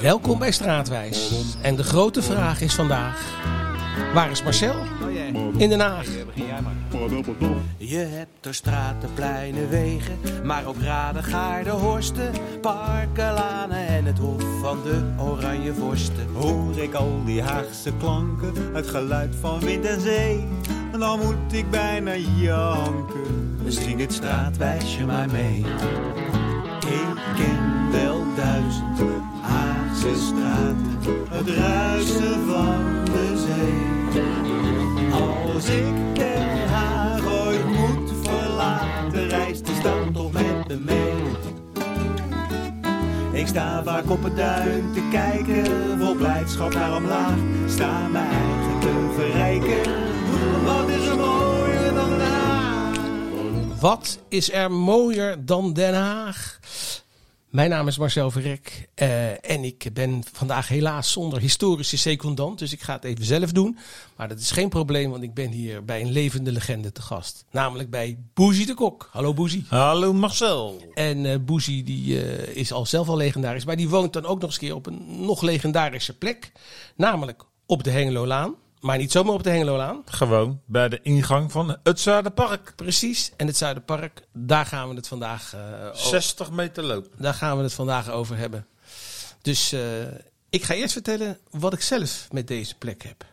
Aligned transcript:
Welkom 0.00 0.38
bij 0.38 0.50
Straatwijs. 0.50 1.32
En 1.62 1.76
de 1.76 1.82
grote 1.82 2.22
vraag 2.22 2.60
is 2.60 2.74
vandaag: 2.74 3.40
waar 4.14 4.30
is 4.30 4.42
Marcel? 4.42 4.74
In 5.56 5.68
Den 5.68 5.80
Haag. 5.80 6.06
Je 7.76 7.98
hebt 7.98 8.46
er 8.46 8.54
straten, 8.54 9.08
pleinen, 9.14 9.68
wegen, 9.68 10.18
maar 10.44 10.66
ook 10.66 10.80
raden, 10.80 11.24
gaarden, 11.24 11.72
horsten, 11.72 12.32
parken, 12.60 13.32
lanen 13.32 13.86
en 13.86 14.04
het 14.04 14.18
hof 14.18 14.42
van 14.60 14.82
de 14.82 15.14
oranje 15.18 15.74
vorsten. 15.74 16.26
Hoor 16.34 16.78
ik 16.78 16.94
al 16.94 17.22
die 17.24 17.42
Haagse 17.42 17.92
klanken, 17.98 18.74
het 18.74 18.86
geluid 18.86 19.34
van 19.40 19.60
wind 19.60 19.84
en 19.84 20.00
zee, 20.00 20.48
en 20.92 20.98
dan 20.98 21.18
moet 21.18 21.52
ik 21.52 21.70
bijna 21.70 22.16
janken. 22.16 23.60
Zing 23.66 24.00
het 24.00 24.12
straatwijsje 24.12 25.04
maar 25.04 25.30
mee. 25.30 25.64
Ik 26.86 27.16
ken 27.36 27.90
wel 27.92 28.24
duizend 28.36 29.25
Het 31.28 31.48
ruisen 31.48 32.46
van 32.46 33.04
de 33.04 33.44
zee. 33.46 34.22
Als 35.12 35.68
ik 35.68 36.14
Den 36.14 36.68
Haag 36.68 37.26
ooit 37.26 37.64
moet 37.66 38.12
verlaten, 38.22 39.28
reis 39.28 39.62
die 39.62 39.80
dan 39.82 40.12
toch 40.12 40.32
met 40.32 40.68
me 40.68 40.76
mee. 40.76 41.14
Ik 43.32 43.46
sta 43.46 43.82
vaak 43.82 44.10
op 44.10 44.22
het 44.22 44.36
duin 44.36 44.92
te 44.92 45.08
kijken, 45.10 45.98
vol 45.98 46.14
blijdschap 46.14 46.74
naar 46.74 46.96
omlaag. 46.96 47.36
Sta 47.68 48.08
mijn 48.08 48.30
eigen 48.30 48.80
te 48.80 49.12
verrijken. 49.14 49.92
Wat 50.64 50.88
is 50.88 51.06
er 51.06 51.16
mooier 51.16 51.94
dan 51.94 52.08
Den 52.08 52.20
Haag? 52.20 52.98
Wat 53.80 54.18
is 54.28 54.52
er 54.52 54.70
mooier 54.70 55.44
dan 55.44 55.72
Den 55.72 55.94
Haag? 55.94 56.58
Mijn 57.50 57.70
naam 57.70 57.88
is 57.88 57.98
Marcel 57.98 58.30
Verrek 58.30 58.88
eh, 58.94 59.50
en 59.50 59.64
ik 59.64 59.90
ben 59.92 60.22
vandaag 60.32 60.68
helaas 60.68 61.12
zonder 61.12 61.40
historische 61.40 61.98
secondant, 61.98 62.58
dus 62.58 62.72
ik 62.72 62.82
ga 62.82 62.92
het 62.92 63.04
even 63.04 63.24
zelf 63.24 63.52
doen. 63.52 63.78
Maar 64.16 64.28
dat 64.28 64.38
is 64.38 64.50
geen 64.50 64.68
probleem, 64.68 65.10
want 65.10 65.22
ik 65.22 65.34
ben 65.34 65.50
hier 65.50 65.84
bij 65.84 66.00
een 66.00 66.10
levende 66.10 66.52
legende 66.52 66.92
te 66.92 67.02
gast. 67.02 67.44
Namelijk 67.50 67.90
bij 67.90 68.18
Bougie 68.34 68.66
de 68.66 68.74
Kok. 68.74 69.08
Hallo 69.12 69.34
Bougie. 69.34 69.64
Hallo 69.68 70.12
Marcel. 70.12 70.82
En 70.94 71.26
eh 71.26 71.38
Bougie 71.40 71.82
die, 71.82 72.22
eh, 72.22 72.56
is 72.56 72.72
al 72.72 72.86
zelf 72.86 73.08
al 73.08 73.16
legendarisch, 73.16 73.64
maar 73.64 73.76
die 73.76 73.88
woont 73.88 74.12
dan 74.12 74.24
ook 74.24 74.40
nog 74.40 74.50
eens 74.50 74.60
een 74.60 74.66
keer 74.66 74.74
op 74.74 74.86
een 74.86 75.24
nog 75.24 75.42
legendarische 75.42 76.18
plek. 76.18 76.52
Namelijk 76.96 77.44
op 77.66 77.84
de 77.84 77.90
Hengelolaan. 77.90 78.54
Maar 78.86 78.98
niet 78.98 79.12
zomaar 79.12 79.34
op 79.34 79.42
de 79.42 79.50
Hengelolaan. 79.50 80.02
Gewoon 80.04 80.60
bij 80.66 80.88
de 80.88 81.00
ingang 81.02 81.52
van 81.52 81.76
het 81.82 82.00
Zuiderpark. 82.00 82.72
Precies. 82.76 83.32
En 83.36 83.46
het 83.46 83.56
Zuiderpark, 83.56 84.22
daar 84.32 84.66
gaan 84.66 84.88
we 84.88 84.94
het 84.94 85.08
vandaag, 85.08 85.54
eh, 85.54 85.60
o- 85.88 85.94
60 85.94 86.50
meter 86.50 86.84
lopen. 86.84 87.10
daar 87.18 87.34
gaan 87.34 87.56
we 87.56 87.62
het 87.62 87.72
vandaag 87.72 88.10
over 88.10 88.36
hebben. 88.36 88.66
Dus 89.42 89.72
eh, 89.72 89.80
ik 90.50 90.64
ga 90.64 90.74
eerst 90.74 90.92
vertellen 90.92 91.38
wat 91.50 91.72
ik 91.72 91.80
zelf 91.80 92.28
met 92.32 92.46
deze 92.48 92.74
plek 92.74 93.02
heb. 93.02 93.24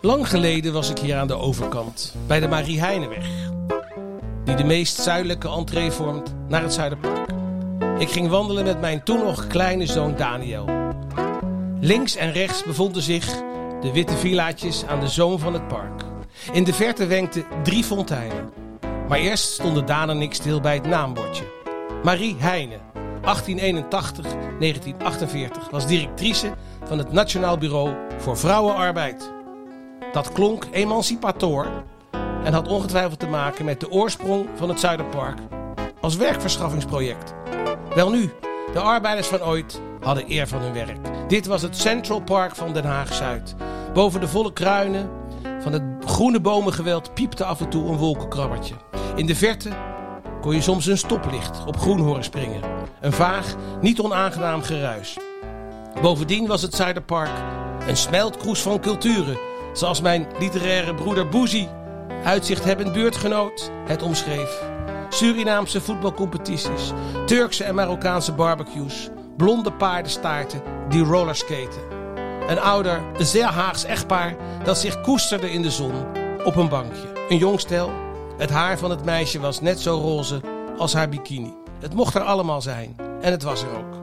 Lang 0.00 0.28
geleden 0.28 0.72
was 0.72 0.90
ik 0.90 0.98
hier 0.98 1.16
aan 1.16 1.26
de 1.26 1.36
overkant, 1.36 2.14
bij 2.26 2.40
de 2.40 2.48
Marie 2.48 2.80
Heineweg. 2.80 3.26
Die 4.44 4.54
de 4.54 4.64
meest 4.64 5.00
zuidelijke 5.00 5.48
entree 5.48 5.90
vormt 5.90 6.34
naar 6.48 6.62
het 6.62 6.72
Zuiderpark. 6.72 7.30
Ik 7.98 8.10
ging 8.10 8.28
wandelen 8.28 8.64
met 8.64 8.80
mijn 8.80 9.02
toen 9.02 9.24
nog 9.24 9.46
kleine 9.46 9.86
zoon 9.86 10.16
Daniel. 10.16 10.77
Links 11.88 12.16
en 12.16 12.32
rechts 12.32 12.64
bevonden 12.64 13.02
zich 13.02 13.26
de 13.80 13.90
witte 13.92 14.16
villaatjes 14.16 14.84
aan 14.84 15.00
de 15.00 15.08
zoom 15.08 15.38
van 15.38 15.52
het 15.52 15.68
park. 15.68 16.02
In 16.52 16.64
de 16.64 16.72
verte 16.72 17.06
wenkten 17.06 17.44
drie 17.62 17.84
fonteinen. 17.84 18.50
Maar 19.08 19.18
eerst 19.18 19.52
stonden 19.52 19.86
Daan 19.86 20.10
en 20.10 20.22
ik 20.22 20.34
stil 20.34 20.60
bij 20.60 20.74
het 20.74 20.86
naambordje. 20.86 21.44
Marie 22.02 22.36
Heijnen, 22.38 22.80
1881-1948, 22.80 22.84
was 25.70 25.86
directrice 25.86 26.52
van 26.84 26.98
het 26.98 27.12
Nationaal 27.12 27.58
Bureau 27.58 27.94
voor 28.18 28.38
Vrouwenarbeid. 28.38 29.32
Dat 30.12 30.32
klonk 30.32 30.66
emancipator 30.70 31.84
en 32.44 32.52
had 32.52 32.68
ongetwijfeld 32.68 33.18
te 33.18 33.28
maken 33.28 33.64
met 33.64 33.80
de 33.80 33.90
oorsprong 33.90 34.46
van 34.56 34.68
het 34.68 34.80
Zuiderpark 34.80 35.38
als 36.00 36.16
werkverschaffingsproject. 36.16 37.34
Welnu, 37.94 38.32
de 38.72 38.80
arbeiders 38.80 39.26
van 39.26 39.42
ooit 39.42 39.80
hadden 40.00 40.30
eer 40.30 40.48
van 40.48 40.60
hun 40.60 40.72
werk. 40.72 41.17
Dit 41.28 41.46
was 41.46 41.62
het 41.62 41.76
Central 41.76 42.20
Park 42.20 42.56
van 42.56 42.72
Den 42.72 42.84
Haag-Zuid. 42.84 43.54
Boven 43.92 44.20
de 44.20 44.28
volle 44.28 44.52
kruinen 44.52 45.10
van 45.60 45.72
het 45.72 45.82
groene 46.04 46.40
bomengeweld 46.40 47.14
piepte 47.14 47.44
af 47.44 47.60
en 47.60 47.68
toe 47.68 47.88
een 47.88 47.96
wolkenkrabbertje. 47.96 48.74
In 49.16 49.26
de 49.26 49.34
verte 49.34 49.70
kon 50.40 50.54
je 50.54 50.60
soms 50.60 50.86
een 50.86 50.98
stoplicht 50.98 51.64
op 51.66 51.76
groen 51.76 51.98
horen 51.98 52.24
springen. 52.24 52.60
Een 53.00 53.12
vaag, 53.12 53.54
niet 53.80 54.00
onaangenaam 54.00 54.62
geruis. 54.62 55.16
Bovendien 56.02 56.46
was 56.46 56.62
het 56.62 56.74
Zuiderpark 56.74 57.42
een 57.86 57.96
smeltkroes 57.96 58.62
van 58.62 58.80
culturen. 58.80 59.38
Zoals 59.72 60.00
mijn 60.00 60.26
literaire 60.38 60.94
broeder 60.94 61.28
Bougie, 61.28 61.68
uitzichthebbend 62.24 62.92
buurtgenoot, 62.92 63.70
het 63.86 64.02
omschreef. 64.02 64.62
Surinaamse 65.08 65.80
voetbalcompetities, 65.80 66.92
Turkse 67.26 67.64
en 67.64 67.74
Marokkaanse 67.74 68.32
barbecues, 68.32 69.08
blonde 69.36 69.72
paardenstaarten 69.72 70.76
die 70.88 71.04
rollerskaten. 71.04 71.82
Een 72.48 72.60
ouder, 72.60 73.00
zeer 73.18 73.44
Haags 73.44 73.84
echtpaar 73.84 74.36
dat 74.64 74.78
zich 74.78 75.00
koesterde 75.00 75.52
in 75.52 75.62
de 75.62 75.70
zon 75.70 75.92
op 76.44 76.56
een 76.56 76.68
bankje. 76.68 77.12
Een 77.28 77.38
jong 77.38 77.60
stel. 77.60 77.90
Het 78.36 78.50
haar 78.50 78.78
van 78.78 78.90
het 78.90 79.04
meisje 79.04 79.40
was 79.40 79.60
net 79.60 79.80
zo 79.80 79.98
roze 79.98 80.40
als 80.78 80.92
haar 80.92 81.08
bikini. 81.08 81.54
Het 81.80 81.94
mocht 81.94 82.14
er 82.14 82.22
allemaal 82.22 82.62
zijn. 82.62 82.96
En 83.20 83.30
het 83.30 83.42
was 83.42 83.62
er 83.62 83.68
ook. 83.76 83.96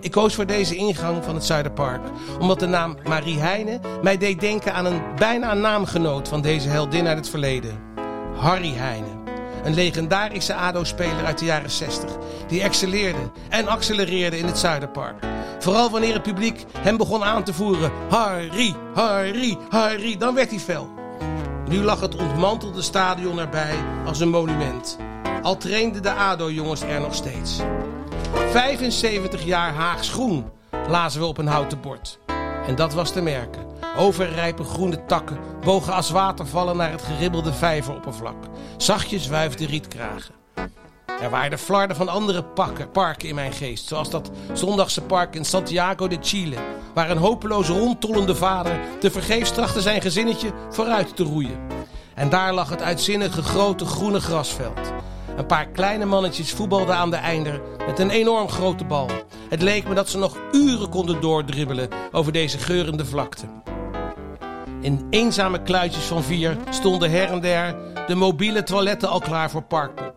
Ik 0.00 0.10
koos 0.10 0.34
voor 0.34 0.46
deze 0.46 0.76
ingang 0.76 1.24
van 1.24 1.34
het 1.34 1.44
Zuiderpark 1.44 2.00
omdat 2.40 2.60
de 2.60 2.66
naam 2.66 2.96
Marie 3.08 3.38
Heijnen 3.38 3.80
mij 4.02 4.18
deed 4.18 4.40
denken 4.40 4.74
aan 4.74 4.84
een 4.84 5.02
bijna 5.16 5.54
naamgenoot 5.54 6.28
van 6.28 6.40
deze 6.40 6.68
heldin 6.68 7.06
uit 7.06 7.16
het 7.16 7.28
verleden. 7.28 7.78
Harry 8.36 8.72
Heijnen. 8.74 9.18
Een 9.64 9.74
legendarische 9.74 10.54
ADO-speler 10.54 11.24
uit 11.24 11.38
de 11.38 11.44
jaren 11.44 11.70
60. 11.70 12.10
Die 12.48 12.62
excelleerde 12.62 13.30
en 13.48 13.68
accelereerde 13.68 14.38
in 14.38 14.46
het 14.46 14.58
Zuiderpark. 14.58 15.29
Vooral 15.60 15.90
wanneer 15.90 16.12
het 16.12 16.22
publiek 16.22 16.64
hem 16.78 16.96
begon 16.96 17.24
aan 17.24 17.44
te 17.44 17.52
voeren. 17.52 17.92
Harry, 18.08 18.74
Harry, 18.94 19.58
Harry. 19.68 20.16
Dan 20.16 20.34
werd 20.34 20.50
hij 20.50 20.58
fel. 20.58 20.88
Nu 21.68 21.82
lag 21.82 22.00
het 22.00 22.16
ontmantelde 22.16 22.82
stadion 22.82 23.38
erbij 23.38 23.74
als 24.06 24.20
een 24.20 24.28
monument. 24.28 24.98
Al 25.42 25.56
trainden 25.56 26.02
de 26.02 26.12
ADO-jongens 26.12 26.82
er 26.82 27.00
nog 27.00 27.14
steeds. 27.14 27.60
75 28.50 29.44
jaar 29.44 29.74
Haags 29.74 30.08
groen, 30.08 30.50
lazen 30.88 31.20
we 31.20 31.26
op 31.26 31.38
een 31.38 31.46
houten 31.46 31.80
bord. 31.80 32.18
En 32.66 32.74
dat 32.74 32.92
was 32.92 33.12
te 33.12 33.20
merken. 33.20 33.66
Overrijpe 33.96 34.64
groene 34.64 35.04
takken 35.04 35.38
bogen 35.64 35.92
als 35.92 36.10
watervallen 36.10 36.76
naar 36.76 36.90
het 36.90 37.02
geribbelde 37.02 37.52
vijveroppervlak. 37.52 38.44
Zachtjes 38.76 39.28
wuifde 39.28 39.66
rietkragen. 39.66 40.39
Er 41.20 41.30
waren 41.30 41.50
de 41.50 41.58
flarden 41.58 41.96
van 41.96 42.08
andere 42.08 42.44
parken 42.92 43.28
in 43.28 43.34
mijn 43.34 43.52
geest. 43.52 43.86
Zoals 43.86 44.10
dat 44.10 44.30
zondagse 44.52 45.02
park 45.02 45.34
in 45.34 45.44
Santiago 45.44 46.08
de 46.08 46.18
Chile. 46.20 46.56
Waar 46.94 47.10
een 47.10 47.16
hopeloos 47.16 47.68
rondtollende 47.68 48.34
vader 48.34 48.80
te 49.00 49.10
vergeefs 49.10 49.50
trachtte 49.50 49.80
zijn 49.80 50.00
gezinnetje 50.00 50.52
vooruit 50.70 51.16
te 51.16 51.22
roeien. 51.22 51.58
En 52.14 52.28
daar 52.28 52.54
lag 52.54 52.68
het 52.70 52.82
uitzinnige 52.82 53.42
grote 53.42 53.84
groene 53.84 54.20
grasveld. 54.20 54.92
Een 55.36 55.46
paar 55.46 55.66
kleine 55.66 56.04
mannetjes 56.04 56.52
voetbalden 56.52 56.96
aan 56.96 57.10
de 57.10 57.16
einder 57.16 57.60
met 57.86 57.98
een 57.98 58.10
enorm 58.10 58.48
grote 58.48 58.84
bal. 58.84 59.10
Het 59.48 59.62
leek 59.62 59.88
me 59.88 59.94
dat 59.94 60.08
ze 60.08 60.18
nog 60.18 60.36
uren 60.52 60.88
konden 60.88 61.20
doordribbelen 61.20 61.88
over 62.12 62.32
deze 62.32 62.58
geurende 62.58 63.04
vlakte. 63.04 63.46
In 64.80 65.06
eenzame 65.10 65.62
kluitjes 65.62 66.04
van 66.04 66.22
vier 66.22 66.56
stonden 66.70 67.10
her 67.10 67.30
en 67.30 67.40
der 67.40 67.76
de 68.06 68.14
mobiele 68.14 68.62
toiletten 68.62 69.08
al 69.08 69.20
klaar 69.20 69.50
voor 69.50 69.62
parkpop. 69.62 70.09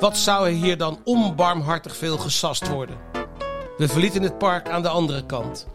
Wat 0.00 0.16
zou 0.16 0.46
er 0.46 0.52
hier 0.52 0.76
dan 0.76 1.00
onbarmhartig 1.04 1.96
veel 1.96 2.18
gesast 2.18 2.68
worden? 2.68 2.96
We 3.76 3.88
verlieten 3.88 4.22
het 4.22 4.38
park 4.38 4.68
aan 4.68 4.82
de 4.82 4.88
andere 4.88 5.26
kant. 5.26 5.66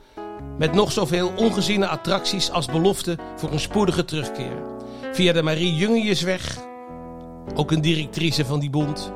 Met 0.57 0.73
nog 0.73 0.91
zoveel 0.91 1.31
ongeziene 1.35 1.87
attracties 1.87 2.51
als 2.51 2.65
belofte 2.65 3.17
voor 3.35 3.51
een 3.51 3.59
spoedige 3.59 4.05
terugkeer. 4.05 4.61
Via 5.11 5.33
de 5.33 5.43
Marie 5.43 5.75
Jungerjesweg, 5.75 6.57
ook 7.55 7.71
een 7.71 7.81
directrice 7.81 8.45
van 8.45 8.59
die 8.59 8.69
bond. 8.69 9.11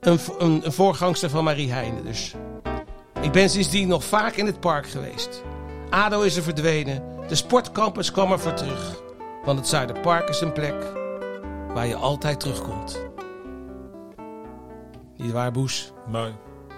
Een, 0.00 0.18
een 0.38 0.72
voorgangster 0.72 1.30
van 1.30 1.44
Marie 1.44 1.72
Heijnen 1.72 2.04
dus. 2.04 2.34
Ik 3.20 3.32
ben 3.32 3.50
sindsdien 3.50 3.88
nog 3.88 4.04
vaak 4.04 4.34
in 4.34 4.46
het 4.46 4.60
park 4.60 4.88
geweest. 4.88 5.42
ADO 5.90 6.20
is 6.20 6.36
er 6.36 6.42
verdwenen. 6.42 7.02
De 7.28 7.34
sportcampus 7.34 8.10
kwam 8.10 8.32
er 8.32 8.40
voor 8.40 8.54
terug. 8.54 9.02
Want 9.44 9.58
het 9.58 9.68
Zuiderpark 9.68 10.28
is 10.28 10.40
een 10.40 10.52
plek 10.52 10.92
waar 11.74 11.86
je 11.86 11.96
altijd 11.96 12.40
terugkomt. 12.40 13.11
Niet 15.22 15.32
waar, 15.32 15.52
Boes? 15.52 15.92
Mooi. 16.06 16.32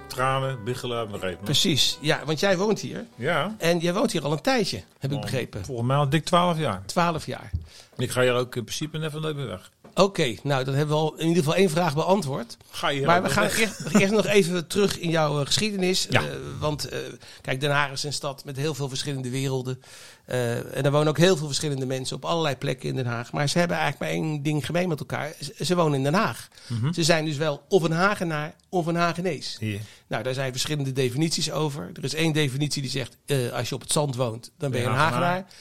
Tranen, 0.07 0.65
biggelen, 0.65 1.11
nog 1.11 1.23
even. 1.23 1.39
Precies. 1.45 1.99
Ja, 2.01 2.25
want 2.25 2.41
jij 2.41 2.57
woont 2.57 2.81
hier. 2.81 3.07
Ja. 3.15 3.55
En 3.59 3.79
jij 3.79 3.95
woont 3.95 4.13
hier 4.13 4.25
al 4.25 4.33
een 4.33 4.41
tijdje, 4.41 4.83
heb 4.99 5.13
ik 5.13 5.21
begrepen. 5.21 5.65
Volgens 5.65 5.89
mij 5.89 5.97
al 5.97 6.09
dik 6.09 6.25
12 6.25 6.59
jaar. 6.59 6.83
Twaalf 6.87 7.27
jaar. 7.27 7.51
Ik 7.97 8.11
ga 8.11 8.21
hier 8.21 8.35
ook 8.35 8.57
in 8.57 8.65
principe 8.65 8.99
net 8.99 9.13
van 9.13 9.47
weg. 9.47 9.71
Oké, 9.95 10.35
nou 10.43 10.65
dan 10.65 10.75
hebben 10.75 10.97
we 10.97 11.03
al 11.03 11.15
in 11.15 11.27
ieder 11.27 11.43
geval 11.43 11.59
één 11.59 11.71
vraag 11.71 11.95
beantwoord. 11.95 12.57
Ga 12.71 12.89
je 12.89 13.07
Maar 13.07 13.23
we 13.23 13.31
gaan 13.31 13.49
eerst, 13.49 13.81
eerst 13.93 14.13
nog 14.13 14.27
even 14.27 14.67
terug 14.67 14.99
in 14.99 15.11
jouw 15.11 15.41
eh, 15.41 15.47
geschiedenis. 15.47 16.07
Ja. 16.11 16.23
Eh, 16.23 16.29
want 16.61 16.89
eh, 16.89 16.99
kijk, 17.41 17.61
Den 17.61 17.71
Haag 17.71 17.91
is 17.91 18.03
een 18.03 18.13
stad 18.13 18.45
met 18.45 18.57
heel 18.57 18.75
veel 18.75 18.89
verschillende 18.89 19.31
werelden. 19.31 19.83
Eh, 20.25 20.77
en 20.77 20.85
er 20.85 20.91
wonen 20.91 21.09
ook 21.09 21.19
heel 21.19 21.37
veel 21.37 21.47
verschillende 21.47 21.87
mensen 21.87 22.17
op 22.17 22.25
allerlei 22.25 22.57
plekken 22.57 22.89
in 22.89 22.95
Den 22.95 23.07
Haag. 23.07 23.33
Maar 23.33 23.49
ze 23.49 23.59
hebben 23.59 23.77
eigenlijk 23.77 24.13
maar 24.13 24.23
één 24.23 24.43
ding 24.43 24.67
gemeen 24.67 24.89
met 24.89 25.01
elkaar. 25.01 25.33
Ze, 25.41 25.65
ze 25.65 25.75
wonen 25.75 25.95
in 25.95 26.03
Den 26.03 26.15
Haag. 26.15 26.49
Mhm. 26.67 26.93
Ze 26.93 27.05
zijn 27.05 27.25
dus 27.25 27.37
wel 27.37 27.63
of 27.69 27.83
een 27.83 27.93
Hagenaar 27.93 28.55
of 28.69 28.87
een 28.87 28.97
Hagenees. 28.97 29.59
Nou, 30.07 30.23
daar 30.23 30.35
zijn 30.35 30.53
verschillende 30.53 30.93
definities 30.93 31.51
over. 31.51 31.91
Er 31.95 32.05
is 32.05 32.15
één 32.15 32.33
definitie 32.33 32.83
die 32.83 32.91
zegt, 32.91 33.17
eh, 33.27 33.53
als 33.53 33.69
je 33.69 33.75
op 33.75 33.81
het 33.81 33.93
zand 33.93 34.17
woont, 34.17 34.51
dan 34.59 34.71
ben 34.71 34.81
je 34.81 34.87
een 34.87 34.93
Hagenaar. 34.93 35.23
Hagenaar. 35.23 35.53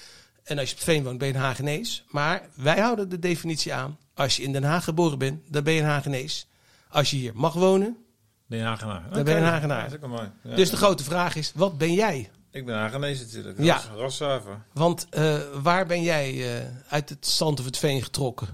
En 0.44 0.60
als 0.60 0.68
je 0.68 0.74
op 0.74 0.80
het 0.80 0.90
veen 0.90 1.04
woont, 1.04 1.18
ben 1.18 1.28
je 1.28 1.34
een 1.34 1.40
Hagenees. 1.40 2.04
Maar 2.10 2.50
wij 2.56 2.80
houden 2.80 3.10
de 3.10 3.20
definitie 3.20 3.74
aan. 3.74 3.98
Als 4.16 4.36
je 4.36 4.44
in 4.44 4.52
Den 4.52 4.64
Haag 4.64 4.84
geboren 4.84 5.18
bent, 5.18 5.42
dan 5.50 5.64
ben 5.64 5.74
je 5.74 5.82
een 5.82 5.88
Hagenees. 5.88 6.48
Als 6.90 7.10
je 7.10 7.18
hier 7.18 7.32
mag 7.36 7.54
wonen. 7.54 7.98
Ben 8.46 8.60
je 8.60 8.66
Hagenaar? 8.66 9.04
Dan 9.12 9.24
ben 9.24 9.34
je 9.34 9.40
een 9.40 9.48
Hagenaar. 9.48 9.84
Dat 9.84 10.00
is 10.00 10.04
ook 10.04 10.10
mooi. 10.10 10.32
Ja. 10.44 10.56
Dus 10.56 10.70
de 10.70 10.78
grote 10.78 11.04
vraag 11.04 11.36
is, 11.36 11.52
wat 11.56 11.78
ben 11.78 11.94
jij? 11.94 12.30
Ik 12.52 12.66
ben 12.66 12.76
Hagenees 12.76 13.20
natuurlijk. 13.20 13.58
Ja. 13.60 13.76
Ras, 13.76 13.88
raszuiver. 13.98 14.66
Want 14.74 15.08
eh, 15.10 15.40
waar 15.62 15.86
ben 15.86 16.02
jij 16.02 16.58
eh, 16.60 16.68
uit 16.90 17.10
het 17.10 17.28
zand 17.28 17.60
of 17.60 17.66
het 17.66 17.78
veen 17.78 18.02
getrokken? 18.04 18.48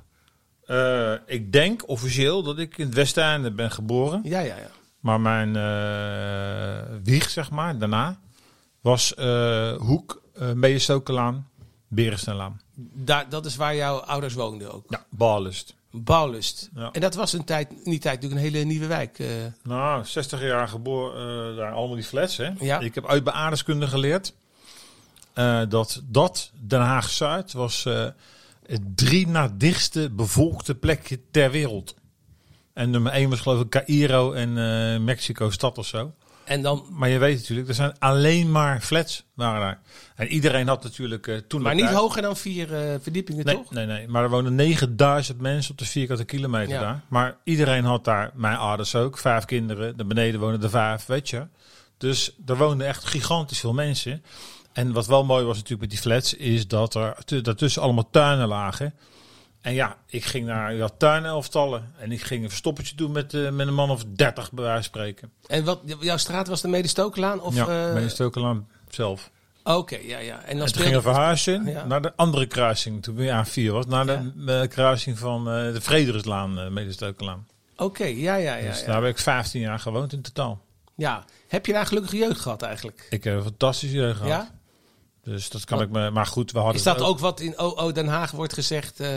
Eh, 0.65 1.13
ik 1.25 1.51
denk 1.51 1.89
officieel 1.89 2.43
dat 2.43 2.59
ik 2.59 2.77
in 2.77 2.85
het 2.85 2.95
Westeinde 2.95 3.51
ben 3.51 3.71
geboren. 3.71 4.21
Ja, 4.23 4.39
ja, 4.39 4.55
ja. 4.55 4.69
Maar 4.99 5.21
mijn 5.21 5.53
wieg, 7.03 7.29
zeg 7.29 7.51
maar, 7.51 7.77
daarna, 7.77 8.19
was 8.81 9.13
Hoek, 9.77 10.21
uh, 10.41 10.51
Meestokelaan, 10.51 11.49
Berenstenlaan. 11.87 12.61
Daar, 12.93 13.29
dat 13.29 13.45
is 13.45 13.55
waar 13.55 13.75
jouw 13.75 13.97
ouders 13.97 14.33
woonden 14.33 14.73
ook. 14.73 14.83
Ja, 14.89 15.05
Ballust. 15.09 15.77
Bouwlust. 15.91 16.69
Ja. 16.75 16.89
En 16.91 17.01
dat 17.01 17.15
was 17.15 17.33
een 17.33 17.43
tijd, 17.43 17.69
in 17.83 17.91
die 17.91 17.99
tijd 17.99 18.21
natuurlijk 18.21 18.41
een 18.41 18.51
hele 18.51 18.65
nieuwe 18.65 18.87
wijk. 18.87 19.19
eh. 19.19 19.27
Nou, 19.63 20.05
60 20.05 20.41
jaar 20.41 20.67
geboren, 20.67 21.49
eh, 21.51 21.57
daar 21.57 21.71
allemaal 21.71 21.95
die 21.95 22.03
flats, 22.05 22.37
hè. 22.37 22.49
Ja. 22.59 22.79
Ik 22.79 22.95
heb 22.95 23.07
uit 23.07 23.23
beaardeskunde 23.23 23.87
geleerd 23.87 24.33
eh, 25.33 25.61
dat 25.69 26.01
dat, 26.05 26.51
Den 26.59 26.79
Haag-Zuid, 26.81 27.53
was 27.53 27.85
eh, 27.85 28.07
het 28.65 28.81
drie 28.97 29.27
na 29.27 29.53
dichtste 29.57 30.09
bevolkte 30.09 30.75
plekje 30.75 31.19
ter 31.31 31.51
wereld. 31.51 31.95
En 32.73 32.89
nummer 32.89 33.11
1 33.11 33.29
was 33.29 33.39
geloof 33.39 33.61
ik 33.61 33.69
Cairo 33.69 34.31
en 34.31 34.49
eh, 34.57 34.99
Mexico-stad 34.99 35.77
of 35.77 35.85
zo. 35.85 36.13
En 36.49 36.61
dan, 36.61 36.85
Maar 36.91 37.09
je 37.09 37.17
weet 37.17 37.37
natuurlijk, 37.37 37.67
er 37.67 37.73
zijn 37.75 37.99
alleen 37.99 38.51
maar 38.51 38.81
flats 38.81 39.23
waren 39.33 39.61
daar. 39.61 39.79
En 40.15 40.27
iedereen 40.27 40.67
had 40.67 40.83
natuurlijk 40.83 41.27
eh, 41.27 41.37
toen... 41.37 41.61
maar 41.61 41.75
de 41.75 41.81
niet 41.81 41.91
hoger 41.91 42.21
dan 42.21 42.37
vier 42.37 42.73
eh, 42.75 42.95
verdiepingen, 43.01 43.45
Nee, 43.45 43.55
toch? 43.55 43.71
nee, 43.71 43.85
nee. 43.85 44.07
Maar 44.07 44.23
er 44.23 44.29
wonen 44.29 44.55
9000 44.55 45.41
mensen 45.41 45.71
op 45.71 45.77
de 45.77 45.85
vierkante 45.85 46.23
kilometer 46.25 46.73
Ja. 46.73 46.79
daar. 46.81 47.01
Maar 47.07 47.37
iedereen 47.43 47.83
had 47.83 48.03
daar, 48.05 48.31
mijn 48.33 48.57
ouders 48.57 48.95
ook, 48.95 49.17
vijf 49.17 49.45
kinderen. 49.45 49.97
Daar 49.97 50.07
beneden 50.07 50.39
wonen 50.39 50.63
er 50.63 50.69
vijf, 50.69 51.05
weet 51.05 51.29
je. 51.29 51.47
Dus 51.97 52.35
er 52.45 52.57
woonden 52.57 52.87
echt 52.87 53.05
gigantisch 53.05 53.59
veel 53.59 53.73
mensen. 53.73 54.23
En 54.73 54.91
wat 54.91 55.07
wel 55.07 55.25
mooi 55.25 55.45
was 55.45 55.55
natuurlijk 55.55 55.81
met 55.81 55.89
die 55.89 55.99
flats, 55.99 56.33
is 56.33 56.67
dat 56.67 56.95
er 56.95 57.15
tu- 57.25 57.41
daartussen 57.41 57.81
allemaal 57.81 58.09
tuinen 58.09 58.47
lagen. 58.47 58.93
En 59.61 59.73
ja, 59.73 59.97
ik 60.07 60.25
ging 60.25 60.45
naar 60.45 60.73
ja, 60.73 60.89
tuinelftallen. 60.97 61.93
En 61.97 62.11
ik 62.11 62.21
ging 62.21 62.43
een 62.43 62.49
verstoppertje 62.49 62.95
doen 62.95 63.11
met, 63.11 63.33
eh, 63.33 63.49
met 63.49 63.67
een 63.67 63.73
man 63.73 63.89
of 63.89 64.03
30 64.15 64.51
bij 64.51 64.63
wijze 64.63 64.75
van 64.75 64.83
spreken. 64.83 65.31
En 65.47 65.63
wat, 65.63 65.79
jouw 65.99 66.17
straat 66.17 66.47
was 66.47 66.61
de 66.61 66.67
Medestokelaan? 66.67 67.41
Of, 67.41 67.55
ja, 67.55 67.61
eh, 67.61 67.93
ben 67.93 68.01
je 68.01 68.09
Stokelaan 68.09 68.67
zelf. 68.89 69.31
Oké, 69.63 69.95
ja, 69.97 70.17
ja. 70.19 70.33
En 70.33 70.39
dan 70.39 70.49
En 70.49 70.57
toen 70.57 70.67
speelde... 70.67 70.87
gingen 70.87 71.03
we 71.03 71.09
verhuizen 71.09 71.65
Ja. 71.65 71.85
naar 71.85 72.01
de 72.01 72.13
andere 72.15 72.45
kruising, 72.45 73.03
toen 73.03 73.29
aan 73.29 73.45
vier 73.45 73.71
was. 73.71 73.85
Naar 73.85 74.05
de 74.05 74.31
eh, 74.47 74.67
kruising 74.69 75.17
van 75.19 75.43
de 75.45 75.79
Frederislaan, 75.81 76.59
uh, 76.59 76.67
Medesteukenlaan. 76.67 77.47
Oké, 77.77 78.05
ja, 78.05 78.35
ja, 78.35 78.55
ja. 78.55 78.67
dus 78.69 78.79
ja. 78.79 78.85
daar 78.85 79.01
heb 79.01 79.11
ik 79.11 79.19
15 79.19 79.61
jaar 79.61 79.79
gewoond 79.79 80.13
in 80.13 80.21
totaal. 80.21 80.61
ja. 80.95 81.25
Heb 81.47 81.65
je 81.65 81.73
daar 81.73 81.85
gelukkige 81.85 82.17
jeugd 82.17 82.39
gehad 82.39 82.61
eigenlijk? 82.61 83.07
Ik 83.09 83.23
heb 83.23 83.35
een 83.35 83.43
fantastische 83.43 83.95
jeugd 83.95 84.17
gehad. 84.17 84.31
Ja? 84.31 84.58
Dus 85.29 85.49
dat 85.49 85.65
kan 85.65 85.81
ik 85.81 85.89
me... 85.89 86.09
Maar 86.09 86.25
goed, 86.25 86.51
we 86.51 86.57
hadden 86.57 86.75
Is 86.75 86.83
dat 86.83 87.01
ook 87.01 87.19
wat 87.19 87.39
in 87.39 87.57
OO 87.57 87.91
Den 87.91 88.07
Haag 88.07 88.31
wordt 88.31 88.53
gezegd? 88.53 88.99
eh, 88.99 89.09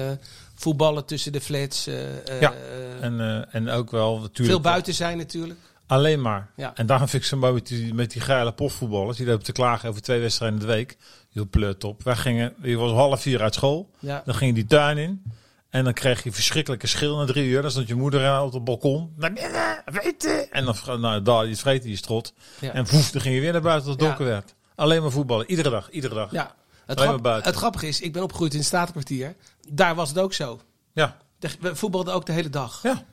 voetballen 0.55 1.05
tussen 1.05 1.33
de 1.33 1.41
flats. 1.41 1.87
eh, 1.87 2.29
eh, 2.29 2.41
Ja. 2.41 2.55
En, 3.01 3.47
en 3.53 3.69
ook 3.69 3.91
wel 3.91 4.15
natuurlijk... 4.15 4.49
veel 4.49 4.61
buiten 4.61 4.95
zijn 4.95 5.17
natuurlijk. 5.19 5.59
Alleen 5.87 6.21
maar. 6.21 6.51
Ja. 6.57 6.73
En 6.75 6.87
daarom 6.87 7.09
vind 7.09 7.23
ik 7.23 7.29
zo 7.29 7.37
mooi 7.37 7.53
met 7.53 7.67
die, 7.67 7.95
met 7.95 8.11
die 8.11 8.21
geile 8.21 8.53
profvoetballers. 8.53 9.17
Die 9.17 9.27
lopen 9.27 9.45
te 9.45 9.53
klagen 9.53 9.89
over 9.89 10.03
twee 10.03 10.21
wedstrijden 10.21 10.61
in 10.61 10.67
de 10.67 10.73
week. 10.73 10.97
Heel 11.33 11.49
pleurt 11.49 11.85
op. 11.85 12.03
Wij 12.03 12.17
gingen... 12.17 12.55
Je 12.63 12.77
was 12.77 12.91
half 12.93 13.21
vier 13.21 13.43
uit 13.43 13.55
school. 13.55 13.91
Ja. 13.99 14.23
Dan 14.25 14.35
ging 14.35 14.51
je 14.51 14.57
die 14.57 14.67
tuin 14.79 14.99
in. 14.99 15.23
En 15.71 15.85
dan 15.85 15.93
kreeg 15.93 16.23
je 16.25 16.33
verschrikkelijke 16.33 16.87
schil 16.87 17.17
na 17.17 17.25
drie 17.25 17.49
uur. 17.49 17.63
Dan 17.63 17.71
stond 17.71 17.89
je 17.89 17.95
moeder 17.95 18.41
op 18.41 18.53
het 18.53 18.65
balkon. 18.65 19.13
Naar 19.17 19.33
binnen, 19.33 19.83
weten. 19.85 20.51
En 20.51 20.65
dan, 20.65 21.01
nou, 21.01 21.23
daar, 21.23 21.47
je 21.47 21.57
vreet 21.57 21.83
die 21.83 21.97
strot. 21.97 22.33
Ja. 22.61 22.73
En 22.73 22.87
woef, 22.91 23.11
dan 23.11 23.21
ging 23.21 23.35
je 23.35 23.41
weer 23.41 23.53
naar 23.53 23.61
buiten 23.61 23.91
tot 23.91 24.01
het 24.01 24.09
donker 24.09 24.25
werd. 24.27 24.55
Alleen 24.83 25.03
maar 25.03 25.11
voetballen. 25.11 25.51
Iedere 25.51 25.71
dag, 25.71 25.91
iedere 25.91 26.15
dag. 26.15 26.31
ja. 26.31 26.55
Het, 26.87 26.97
Alleen 26.97 26.97
maar 26.97 27.07
grap- 27.07 27.23
buiten. 27.23 27.51
het 27.51 27.59
grappige 27.59 27.89
is, 27.89 28.01
ik 28.01 28.13
ben 28.13 28.23
opgegroeid 28.23 28.53
in 28.53 28.59
het 28.59 28.67
Statenkwartier. 28.69 29.37
Daar 29.69 29.95
was 29.95 30.09
het 30.09 30.19
ook 30.19 30.33
zo. 30.33 30.61
Ja. 30.93 31.17
We 31.61 31.77
voetbalden 31.77 32.15
ook 32.15 32.27
de 32.27 32.33
hele 32.33 32.51
dag. 32.51 32.81
Ja. 32.83 33.05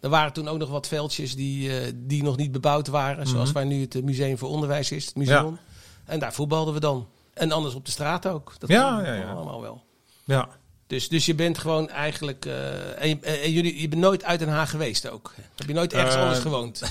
Er 0.00 0.08
waren 0.08 0.32
toen 0.32 0.48
ook 0.48 0.58
nog 0.58 0.68
wat 0.70 0.86
veldjes 0.88 1.34
die, 1.34 1.80
eh, 1.80 1.92
die 1.94 2.22
nog 2.22 2.36
niet 2.36 2.52
bebouwd 2.52 2.86
waren. 2.86 3.26
Zoals 3.26 3.52
waar 3.52 3.66
nu 3.66 3.80
het 3.80 3.94
eh, 3.94 4.02
Museum 4.02 4.38
voor 4.38 4.48
Onderwijs 4.48 4.90
is. 4.90 5.06
Het 5.06 5.14
museum. 5.16 5.44
Mhm. 5.44 5.52
Ja. 5.52 5.58
En 6.04 6.18
daar 6.18 6.32
voetbalden 6.32 6.74
we 6.74 6.80
dan. 6.80 7.08
En 7.34 7.52
anders 7.52 7.74
op 7.74 7.84
de 7.84 7.90
straat 7.90 8.26
ook. 8.26 8.52
Dat 8.58 8.68
Ja, 8.68 9.00
ja, 9.04 9.14
ja. 9.14 9.30
allemaal 9.32 9.60
wel. 9.60 9.82
Ja. 10.24 10.48
Dus, 10.86 11.08
dus 11.08 11.26
je 11.26 11.34
bent 11.34 11.58
gewoon 11.58 11.88
eigenlijk... 11.88 12.44
eh, 12.46 13.02
en, 13.02 13.08
je- 13.08 13.20
en 13.20 13.50
jullie, 13.52 13.80
je 13.80 13.88
bent 13.88 14.00
nooit 14.02 14.24
uit 14.24 14.38
Den 14.38 14.48
Haag 14.48 14.70
geweest 14.70 15.08
ook. 15.08 15.34
Heb 15.56 15.66
je 15.68 15.74
nooit 15.74 15.92
ergens 15.92 16.14
Eh, 16.14 16.20
anders 16.20 16.38
gewoond? 16.40 16.82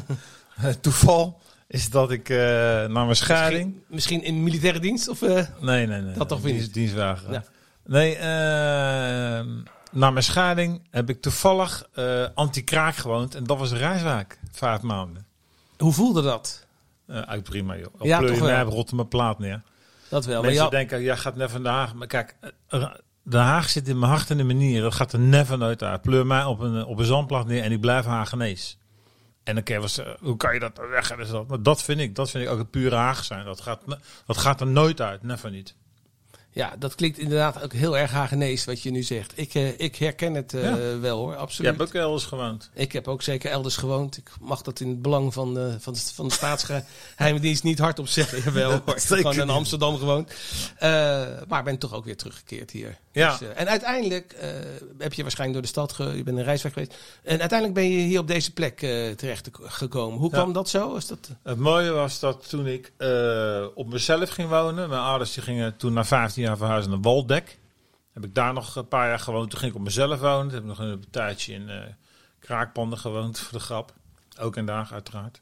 Toeval 0.80 1.40
is 1.72 1.90
dat 1.90 2.10
ik 2.10 2.28
eh 2.28 2.36
naar 2.36 2.88
mijn 2.88 3.16
scheiding... 3.16 3.64
Misschien, 3.64 3.84
misschien 3.88 4.22
in 4.22 4.42
militaire 4.42 4.78
dienst? 4.80 5.08
Of, 5.08 5.22
eh, 5.22 5.46
Nee, 5.60 5.86
nee, 5.86 6.00
nee. 6.00 6.14
Dat 6.14 6.28
toch 6.28 6.40
weer 6.40 6.52
Dienst-? 6.52 6.74
Dienstwagen. 6.74 7.32
Ja. 7.32 7.44
Nee, 7.84 8.16
eh, 8.16 9.46
na 9.92 10.10
mijn 10.10 10.22
scheiding 10.24 10.82
heb 10.90 11.10
ik 11.10 11.20
toevallig 11.22 11.88
anti-kraak 12.34 12.94
gewoond. 12.96 13.34
En 13.34 13.44
dat 13.44 13.58
was 13.58 13.72
Rijswijk. 13.72 14.38
Vijf 14.52 14.80
maanden. 14.80 15.26
hoe 15.78 15.92
voelde 15.92 16.22
dat? 16.22 16.66
Uit 17.06 17.42
prima, 17.42 17.76
joh. 17.76 17.86
Al 17.98 18.06
Ja, 18.06 18.18
pleur 18.18 18.30
toch 18.30 18.38
je 18.38 18.44
wel. 18.44 18.64
mij 18.64 18.74
rotte 18.74 18.94
mijn 18.94 19.08
plaat 19.08 19.38
neer. 19.38 19.62
Dat 20.08 20.24
wel. 20.24 20.34
Maar 20.34 20.44
Mensen 20.44 20.64
ja, 20.64 20.70
denken, 20.70 21.02
jij 21.02 21.16
gaat 21.16 21.36
net 21.36 21.50
van 21.50 21.62
Den 21.62 21.72
Haag. 21.72 21.94
Maar 21.94 22.06
kijk, 22.06 22.36
Den 23.22 23.40
Haag 23.40 23.68
zit 23.68 23.88
in 23.88 23.98
mijn 23.98 24.12
hart 24.12 24.30
en 24.30 24.38
in 24.38 24.46
mijn 24.46 24.58
nieren. 24.58 24.82
Dat 24.82 24.94
gaat 24.94 25.12
er 25.12 25.18
never 25.18 25.58
nooit 25.58 25.82
uit. 25.82 26.02
Pleur 26.02 26.26
mij 26.26 26.44
op 26.44 26.60
een, 26.60 26.84
op 26.84 26.98
een 26.98 27.04
zandplaat 27.04 27.46
neer 27.46 27.62
en 27.62 27.72
ik 27.72 27.80
blijf 27.80 28.04
Hagenees. 28.04 28.78
En 29.44 29.54
dan 29.54 29.62
kan 29.64 29.80
je 29.80 30.16
hoe 30.20 30.36
kan 30.36 30.54
je 30.54 30.60
dat 30.60 30.76
nou 30.76 30.90
zeggen? 30.92 31.16
Dus 31.16 31.28
dat, 31.28 31.64
dat 31.64 31.82
vind 31.82 32.00
ik, 32.00 32.14
dat 32.14 32.30
vind 32.30 32.44
ik 32.44 32.50
ook 32.50 32.58
het 32.58 32.70
pure 32.70 32.94
Haag 32.96 33.24
zijn. 33.24 33.44
Dat 33.44 33.60
gaat, 33.60 33.80
dat 34.26 34.36
gaat 34.38 34.60
er 34.60 34.66
nooit 34.66 35.00
uit, 35.00 35.22
never 35.22 35.50
niet. 35.50 35.74
Ja, 36.54 36.72
dat 36.78 36.94
klinkt 36.94 37.18
inderdaad 37.18 37.62
ook 37.62 37.72
heel 37.72 37.98
erg 37.98 38.10
Hagenees 38.10 38.64
wat 38.64 38.82
je 38.82 38.90
nu 38.90 39.02
zegt. 39.02 39.32
Ik, 39.34 39.54
eh, 39.54 39.78
ik 39.80 39.96
herken 39.96 40.34
het 40.34 40.54
eh, 40.54 40.62
Ja. 40.62 40.98
wel 40.98 41.18
hoor, 41.18 41.30
Je 41.30 41.36
absoluut. 41.36 41.70
hebt 41.76 41.82
ook 41.88 41.94
elders 41.94 42.24
gewoond. 42.24 42.70
Ik 42.74 42.92
heb 42.92 43.08
ook 43.08 43.22
zeker 43.22 43.50
elders 43.50 43.76
gewoond. 43.76 44.16
Ik 44.16 44.30
mag 44.40 44.62
dat 44.62 44.80
in 44.80 44.88
het 44.88 45.02
belang 45.02 45.32
van, 45.32 45.58
eh, 45.58 45.64
van, 45.78 45.92
de, 45.92 46.00
van 46.14 46.28
de 46.28 46.34
staatsgeheimdienst 46.34 47.62
niet 47.62 47.78
hardop 47.78 48.08
zeggen. 48.08 48.42
Jawel, 48.44 48.70
hoor. 48.70 48.78
Ik 48.78 49.02
heb 49.02 49.18
gewoon 49.18 49.40
in. 49.40 49.50
Amsterdam 49.50 49.98
gewoond. 49.98 50.32
Maar 51.48 51.62
ben 51.64 51.78
toch 51.78 51.92
ook 51.94 52.04
weer 52.04 52.16
teruggekeerd 52.16 52.70
hier. 52.70 52.98
Ja. 53.12 53.36
Dus, 53.38 53.48
en 53.54 53.68
uiteindelijk 53.68 54.34
heb 54.98 55.12
je 55.12 55.22
waarschijnlijk 55.22 55.52
door 55.52 55.62
de 55.62 55.66
stad, 55.68 55.92
ge, 55.92 56.16
je 56.16 56.22
bent 56.22 56.38
een 56.38 56.44
reisweg 56.44 56.72
geweest. 56.72 56.94
En 57.22 57.40
uiteindelijk 57.40 57.78
ben 57.78 57.90
je 57.90 57.98
hier 58.06 58.18
op 58.20 58.26
deze 58.26 58.52
plek 58.52 58.78
terecht 59.16 59.48
gekomen. 59.52 60.18
Hoe 60.18 60.30
Ja. 60.30 60.36
kwam 60.36 60.52
dat 60.52 60.68
zo? 60.68 60.94
Is 60.94 61.06
dat, 61.06 61.30
Het 61.42 61.58
mooie 61.58 61.90
was 61.90 62.18
dat 62.20 62.48
toen 62.48 62.66
ik 62.66 62.92
op 63.74 63.86
mezelf 63.92 64.30
ging 64.30 64.48
wonen, 64.48 64.88
mijn 64.88 65.02
ouders 65.02 65.32
die 65.32 65.42
gingen 65.42 65.76
toen 65.76 65.92
na 65.92 66.04
15 66.04 66.41
jaar 66.42 66.56
verhuizen 66.56 66.90
naar 66.90 67.00
Waldek. 67.00 67.58
Heb 68.12 68.24
ik 68.24 68.34
daar 68.34 68.52
nog 68.52 68.76
een 68.76 68.88
paar 68.88 69.08
jaar 69.08 69.18
gewoond. 69.18 69.50
Toen 69.50 69.58
ging 69.58 69.70
ik 69.70 69.78
op 69.78 69.84
mezelf 69.84 70.20
wonen. 70.20 70.48
Toen 70.48 70.54
heb 70.54 70.62
ik 70.62 70.68
nog 70.68 70.78
een 70.78 71.04
tijdje 71.10 71.52
in 71.52 71.68
eh, 71.68 71.80
kraakpanden 72.38 72.98
gewoond 72.98 73.38
voor 73.38 73.58
de 73.58 73.64
grap. 73.64 73.94
Ook 74.38 74.56
in 74.56 74.66
Daag 74.66 74.92
uiteraard. 74.92 75.40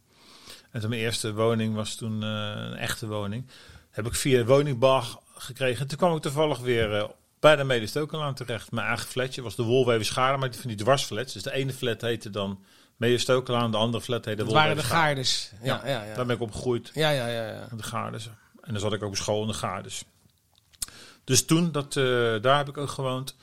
En 0.70 0.80
toen 0.80 0.88
mijn 0.88 1.02
eerste 1.02 1.34
woning 1.34 1.74
was 1.74 1.94
toen 1.94 2.22
eh, 2.22 2.28
een 2.54 2.74
echte 2.74 3.06
woning. 3.06 3.46
Heb 3.90 4.06
ik 4.06 4.14
via 4.14 4.38
de 4.38 4.44
woningbouw 4.44 5.02
gekregen. 5.34 5.80
En 5.80 5.88
toen 5.88 5.98
kwam 5.98 6.16
ik 6.16 6.22
toevallig 6.22 6.58
weer 6.58 6.94
eh, 6.94 7.04
bij 7.40 7.56
de 7.56 7.64
Medestokenlaan 7.64 8.34
terecht. 8.34 8.70
Mijn 8.70 8.86
eigen 8.86 9.08
flatje 9.08 9.42
was 9.42 9.56
de 9.56 9.62
Wolweven 9.62 10.04
Schade, 10.04 10.36
maar 10.36 10.50
die 10.50 10.60
van 10.60 10.68
die 10.68 10.78
dwarsflats. 10.78 11.32
Dus 11.32 11.42
de 11.42 11.52
ene 11.52 11.72
flat 11.72 12.00
heette 12.00 12.30
dan 12.30 12.64
Medestokenlaan, 12.96 13.70
de 13.70 13.76
andere 13.76 14.02
flat 14.02 14.24
heette 14.24 14.44
dat 14.44 14.52
waren 14.52 14.76
de 14.76 14.82
gaardes. 14.82 15.52
Ja, 15.62 15.80
ja, 15.84 16.04
ja. 16.04 16.14
Daar 16.14 16.26
ben 16.26 16.36
ik 16.36 16.42
opgegroeid. 16.42 16.90
Ja, 16.94 17.10
ja, 17.10 17.26
ja. 17.26 17.46
ja. 17.46 17.68
De 17.76 17.82
Gaardes. 17.82 18.26
En 18.60 18.72
dan 18.72 18.80
zat 18.80 18.92
ik 18.92 19.02
ook 19.02 19.08
op 19.08 19.16
school 19.16 19.42
in 19.42 19.48
de 19.48 19.54
Gaardes. 19.54 20.04
Dus 21.30 21.44
toen, 21.44 21.72
dat, 21.72 21.96
eh, 21.96 22.04
daar 22.40 22.56
heb 22.56 22.68
ik 22.68 22.76
ook 22.76 22.88
gewoond. 22.88 23.34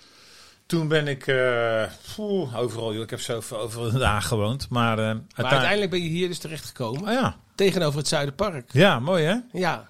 Toen 0.66 0.88
ben 0.88 1.08
ik 1.08 1.28
eh, 1.28 1.84
poeh, 2.16 2.58
overal, 2.58 2.94
joh, 2.94 3.04
ik 3.04 3.10
heb 3.10 3.20
zoveel 3.20 3.58
overal 3.58 3.88
in 3.88 3.98
Den 3.98 4.22
gewoond. 4.22 4.70
Maar, 4.70 5.00
eh, 5.00 5.16
Maar 5.36 5.46
uiteindelijk 5.46 5.92
ben 5.92 6.04
je 6.04 6.10
hier 6.10 6.28
dus 6.28 6.38
terecht 6.38 6.66
gekomen. 6.66 7.02
Oh 7.02 7.12
ja. 7.12 7.38
Tegenover 7.56 7.98
het 7.98 8.08
Zuiderpark. 8.08 8.70
ja, 8.74 9.00
mooi 9.00 9.24
hè? 9.24 9.36
Ja, 9.52 9.90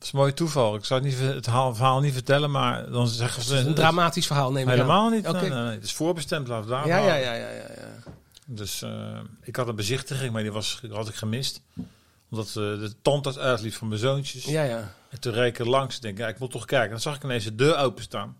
is 0.00 0.12
een 0.12 0.18
mooi 0.18 0.32
toeval. 0.32 0.74
Ik 0.74 0.84
zou 0.84 1.00
het, 1.00 1.08
niet, 1.10 1.20
het 1.20 1.44
verhaal, 1.44 1.74
verhaal 1.74 2.00
niet 2.00 2.12
vertellen, 2.12 2.50
maar 2.50 2.90
dan 2.90 3.08
zeggen 3.08 3.40
Het 3.40 3.48
ze... 3.48 3.56
is 3.58 3.64
een 3.64 3.74
dramatisch 3.74 4.26
verhaal, 4.26 4.52
neem 4.52 4.62
ik 4.62 4.68
aan. 4.68 4.74
Helemaal 4.74 5.08
niet. 5.08 5.28
Oké. 5.28 5.40
Nee, 5.40 5.50
nee, 5.50 5.62
nee. 5.62 5.74
Het 5.74 5.84
is 5.84 5.92
voorbestemd, 5.92 6.48
we 6.48 6.62
daar 6.66 6.86
Ja, 6.86 6.98
ja, 6.98 7.14
ja, 7.14 7.32
ja, 7.32 7.50
ja. 7.50 8.12
Dus 8.46 8.84
ik 9.42 9.56
had 9.56 9.68
een 9.68 9.76
bezichtiging, 9.76 10.32
maar 10.32 10.42
die 10.42 10.52
was, 10.52 10.80
had 10.90 11.08
ik 11.08 11.14
gemist. 11.14 11.60
Omdat 12.30 12.52
de 12.52 12.92
tandarts 13.02 13.38
uitliep 13.38 13.74
van 13.74 13.88
mijn 13.88 14.00
zoontjes. 14.00 14.44
Ja, 14.44 14.62
ja. 14.62 14.94
En 15.14 15.20
toen 15.20 15.44
ik 15.44 15.58
langs. 15.58 16.00
Denk, 16.00 16.18
ja, 16.18 16.28
ik 16.28 16.36
wil 16.36 16.48
toch 16.48 16.64
kijken. 16.64 16.90
Dan 16.90 17.00
zag 17.00 17.16
ik 17.16 17.24
ineens 17.24 17.44
de 17.44 17.54
deur 17.54 17.76
openstaan. 17.76 18.36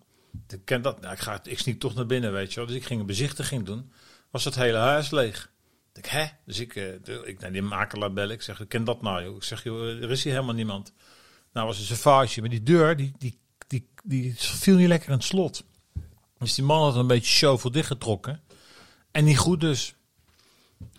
Ik 0.49 0.65
ken 0.65 0.83
dat. 0.83 1.01
Nou, 1.01 1.13
ik, 1.13 1.19
ga, 1.21 1.41
ik 1.43 1.59
sneak 1.59 1.79
toch 1.79 1.95
naar 1.95 2.07
binnen, 2.07 2.33
weet 2.33 2.51
je 2.51 2.57
wel. 2.57 2.67
Dus 2.67 2.77
ik 2.77 2.85
ging 2.85 3.01
een 3.01 3.07
bezichtiging 3.07 3.65
doen. 3.67 3.93
Was 4.31 4.45
het 4.45 4.55
hele 4.55 4.77
huis 4.77 5.11
leeg. 5.11 5.51
Ik 5.93 6.07
hè? 6.07 6.27
Dus 6.45 6.61
ik, 6.61 6.75
de- 6.75 7.23
ik 7.25 7.41
naar 7.41 7.53
die 7.53 7.63
makelaar 7.63 8.13
bellen. 8.13 8.35
Ik 8.35 8.43
zeg, 8.43 8.61
ik 8.61 8.69
ken 8.69 8.85
dat 8.85 9.03
nou, 9.03 9.25
joh. 9.25 9.37
Ik 9.37 9.43
zeg, 9.43 9.63
joh, 9.65 10.03
er 10.03 10.11
is 10.11 10.25
hier 10.25 10.33
helemaal 10.33 10.55
niemand. 10.55 10.93
Nou, 11.53 11.67
was 11.67 11.79
een 11.79 11.85
savage. 11.97 12.41
Maar 12.41 12.51
die 12.51 12.63
deur, 12.63 12.97
die, 12.97 13.13
die, 13.19 13.39
die, 13.67 13.89
die 14.05 14.35
viel 14.37 14.77
niet 14.77 14.89
lekker 14.89 15.09
in 15.09 15.15
het 15.15 15.25
slot. 15.25 15.65
Dus 16.39 16.55
die 16.55 16.65
man 16.65 16.83
had 16.83 16.97
een 16.97 17.07
beetje 17.07 17.35
shovel 17.35 17.71
dichtgetrokken. 17.71 18.41
En 19.11 19.25
niet 19.25 19.39
goed 19.39 19.61
dus. 19.61 19.95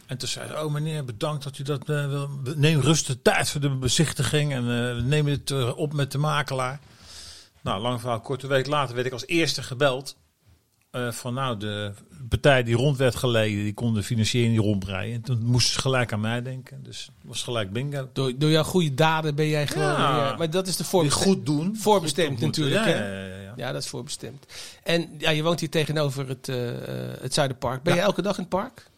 En 0.05 0.17
toen 0.17 0.27
zei 0.27 0.47
ze, 0.47 0.65
oh 0.65 0.71
meneer, 0.71 1.05
bedankt 1.05 1.43
dat 1.43 1.57
u 1.57 1.63
dat 1.63 1.89
eh, 1.89 2.07
wil. 2.07 2.29
Neem 2.55 2.79
rustig 2.79 3.15
tijd 3.21 3.49
voor 3.49 3.61
de 3.61 3.69
bezichtiging 3.69 4.53
en 4.53 4.61
eh, 4.61 4.95
we 4.95 5.01
nemen 5.03 5.31
het 5.31 5.51
eh, 5.51 5.77
op 5.77 5.93
met 5.93 6.11
de 6.11 6.17
makelaar. 6.17 6.79
Nou, 7.61 7.81
lang 7.81 7.99
verhaal, 7.99 8.19
korte 8.19 8.47
week 8.47 8.67
later 8.67 8.95
werd 8.95 9.07
ik 9.07 9.13
als 9.13 9.25
eerste 9.25 9.63
gebeld. 9.63 10.15
van 10.91 11.33
nou, 11.33 11.57
de 11.57 11.93
partij 12.29 12.63
die 12.63 12.75
rond 12.75 12.97
werd 12.97 13.15
geleden, 13.15 13.63
die 13.63 13.73
kon 13.73 13.93
de 13.93 14.03
financiering 14.03 14.53
niet 14.53 14.61
rondbreien. 14.61 15.15
En 15.15 15.21
toen 15.21 15.45
moesten 15.45 15.73
ze 15.73 15.79
gelijk 15.79 16.13
aan 16.13 16.19
mij 16.19 16.41
denken. 16.41 16.83
Dus 16.83 17.05
het 17.05 17.29
was 17.29 17.43
gelijk 17.43 17.71
bingo. 17.71 18.09
Door, 18.13 18.33
door 18.37 18.49
jouw 18.49 18.63
goede 18.63 18.93
daden 18.93 19.35
ben 19.35 19.47
jij 19.47 19.67
gewoon... 19.67 19.91
Ja. 19.91 20.17
Ja. 20.17 20.35
maar 20.35 20.49
dat 20.49 20.67
is 20.67 20.77
de 20.77 20.83
voorbestemd. 20.83 21.25
goed 21.25 21.45
doen. 21.45 21.75
Voorbestemd 21.75 22.29
Goed 22.29 22.39
natuurlijk, 22.39 22.85
Ja, 22.85 22.91
hè? 22.91 23.19
ja, 23.19 23.25
ja, 23.25 23.41
ja. 23.41 23.53
Ja, 23.55 23.71
dat 23.71 23.81
is 23.81 23.89
voorbestemd. 23.89 24.45
En 24.83 25.15
ja, 25.17 25.29
je 25.29 25.43
woont 25.43 25.59
hier 25.59 25.69
tegenover 25.69 26.27
het, 26.27 26.45
het 27.21 27.33
Zuiderpark. 27.33 27.83
Ben 27.83 27.95
je 27.95 28.01
elke 28.01 28.21
dag 28.21 28.35
in 28.35 28.41
het 28.41 28.49
park? 28.49 28.89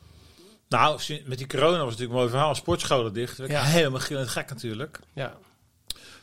Nou, 0.70 1.00
met 1.26 1.38
die 1.38 1.48
corona 1.48 1.70
was 1.70 1.78
het 1.78 1.86
natuurlijk 1.86 2.10
een 2.12 2.16
mooi 2.18 2.30
verhaal. 2.30 2.56
Sportscholen 2.56 3.14
dicht. 3.14 3.38
Ja. 3.48 3.64
helemaal 3.64 4.00
gillend 4.00 4.30
gek 4.30 4.50
natuurlijk. 4.50 5.00
Ja. 5.14 5.38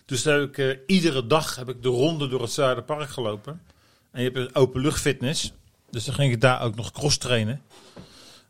Dus 0.04 0.22
daar 0.22 0.38
heb 0.40 0.48
ik, 0.48 0.58
eh, 0.58 0.78
iedere 0.86 1.26
dag 1.26 1.56
heb 1.56 1.68
ik 1.68 1.82
de 1.82 1.88
ronde 1.88 2.28
door 2.28 2.42
het 2.42 2.50
Zuiderpark 2.52 3.10
gelopen. 3.10 3.62
En 4.10 4.22
je 4.22 4.30
hebt 4.30 4.36
een 4.48 4.54
openluchtfitness. 4.54 5.52
Dus 5.90 6.04
dan 6.04 6.14
ging 6.14 6.32
ik 6.32 6.40
daar 6.40 6.62
ook 6.62 6.74
nog 6.74 6.90
cross 6.90 7.18
trainen. 7.18 7.62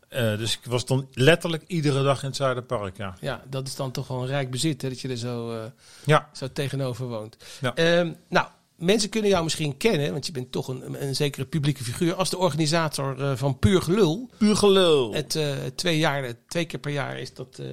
Eh, 0.08 0.36
dus 0.38 0.52
ik 0.52 0.64
was 0.64 0.86
dan 0.86 1.08
letterlijk 1.12 1.62
iedere 1.66 2.02
dag 2.02 2.20
in 2.22 2.26
het 2.28 2.36
Zuiderpark, 2.36 2.96
ja. 2.96 3.14
ja, 3.20 3.42
dat 3.48 3.66
is 3.66 3.76
dan 3.76 3.90
toch 3.90 4.08
wel 4.08 4.20
een 4.20 4.26
rijk 4.26 4.50
bezit, 4.50 4.82
hè, 4.82 4.88
dat 4.88 5.00
je 5.00 5.08
er 5.08 5.16
zo, 5.16 5.52
eh, 5.52 5.64
Ja. 6.04 6.28
zo 6.32 6.52
tegenover 6.52 7.06
woont. 7.06 7.36
Ja. 7.60 7.74
Ehm, 7.74 8.12
nou, 8.28 8.46
mensen 8.76 9.08
kunnen 9.08 9.30
jou 9.30 9.44
misschien 9.44 9.76
kennen, 9.76 10.12
want 10.12 10.26
je 10.26 10.32
bent 10.32 10.52
toch 10.52 10.68
een, 10.68 11.02
een 11.06 11.14
zekere 11.14 11.44
publieke 11.44 11.84
figuur, 11.84 12.14
als 12.14 12.30
de 12.30 12.38
organisator 12.38 13.22
eh, 13.22 13.32
van 13.36 13.58
Puur 13.58 13.82
Gelul. 13.82 14.30
Puur 14.38 14.56
gelul. 14.56 15.14
Het 15.14 15.36
eh, 15.36 15.52
twee, 15.74 15.98
jaar, 15.98 16.32
twee 16.48 16.64
keer 16.64 16.80
per 16.80 16.92
jaar 16.92 17.18
is 17.18 17.34
dat 17.34 17.58
eh, 17.58 17.66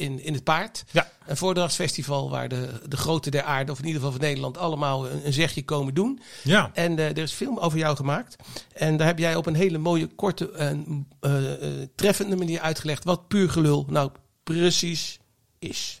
in, 0.00 0.24
in 0.24 0.34
het 0.34 0.44
paard. 0.44 0.84
Ja. 0.90 1.10
Een 1.26 1.36
voordrachtsfestival 1.36 2.30
waar 2.30 2.48
de, 2.48 2.68
de 2.88 2.96
grote 2.96 3.30
der 3.30 3.42
aarde, 3.42 3.72
of 3.72 3.78
in 3.78 3.84
ieder 3.84 4.00
geval 4.00 4.16
van 4.16 4.26
Nederland, 4.26 4.58
allemaal 4.58 5.10
een, 5.10 5.26
een 5.26 5.32
zegje 5.32 5.64
komen 5.64 5.94
doen. 5.94 6.20
Ja. 6.44 6.70
En 6.74 6.98
eh, 6.98 7.06
er 7.06 7.18
is 7.18 7.32
film 7.32 7.58
over 7.58 7.78
jou 7.78 7.96
gemaakt. 7.96 8.36
En 8.74 8.96
daar 8.96 9.06
heb 9.06 9.18
jij 9.18 9.36
op 9.36 9.46
een 9.46 9.54
hele 9.54 9.78
mooie, 9.78 10.06
korte 10.06 10.50
en 10.50 11.06
eh, 11.20 11.52
eh, 11.52 11.88
treffende 11.94 12.36
manier 12.36 12.60
uitgelegd 12.60 13.04
wat 13.04 13.28
puur 13.28 13.50
gelul 13.50 13.86
nou 13.88 14.10
precies 14.44 15.18
is. 15.58 16.00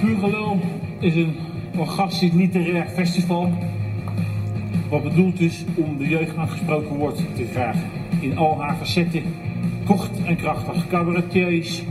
Puur 0.00 0.18
Gelul 0.18 0.60
is 1.00 1.14
een 1.14 1.36
orgastisch 1.76 2.32
literair 2.32 2.88
festival. 2.88 3.52
Wat 4.88 5.02
bedoeld 5.02 5.40
is 5.40 5.64
om 5.74 5.98
de 5.98 6.08
jeugd 6.08 6.36
aan 6.36 6.48
gesproken 6.48 6.96
woord 6.96 7.16
te 7.16 7.42
krijgen. 7.42 7.90
In 8.20 8.38
al 8.38 8.60
haar 8.60 8.76
facetten. 8.76 9.22
Kort 9.84 10.24
en 10.24 10.36
krachtig. 10.36 10.86
Cabaretiers, 10.88 11.82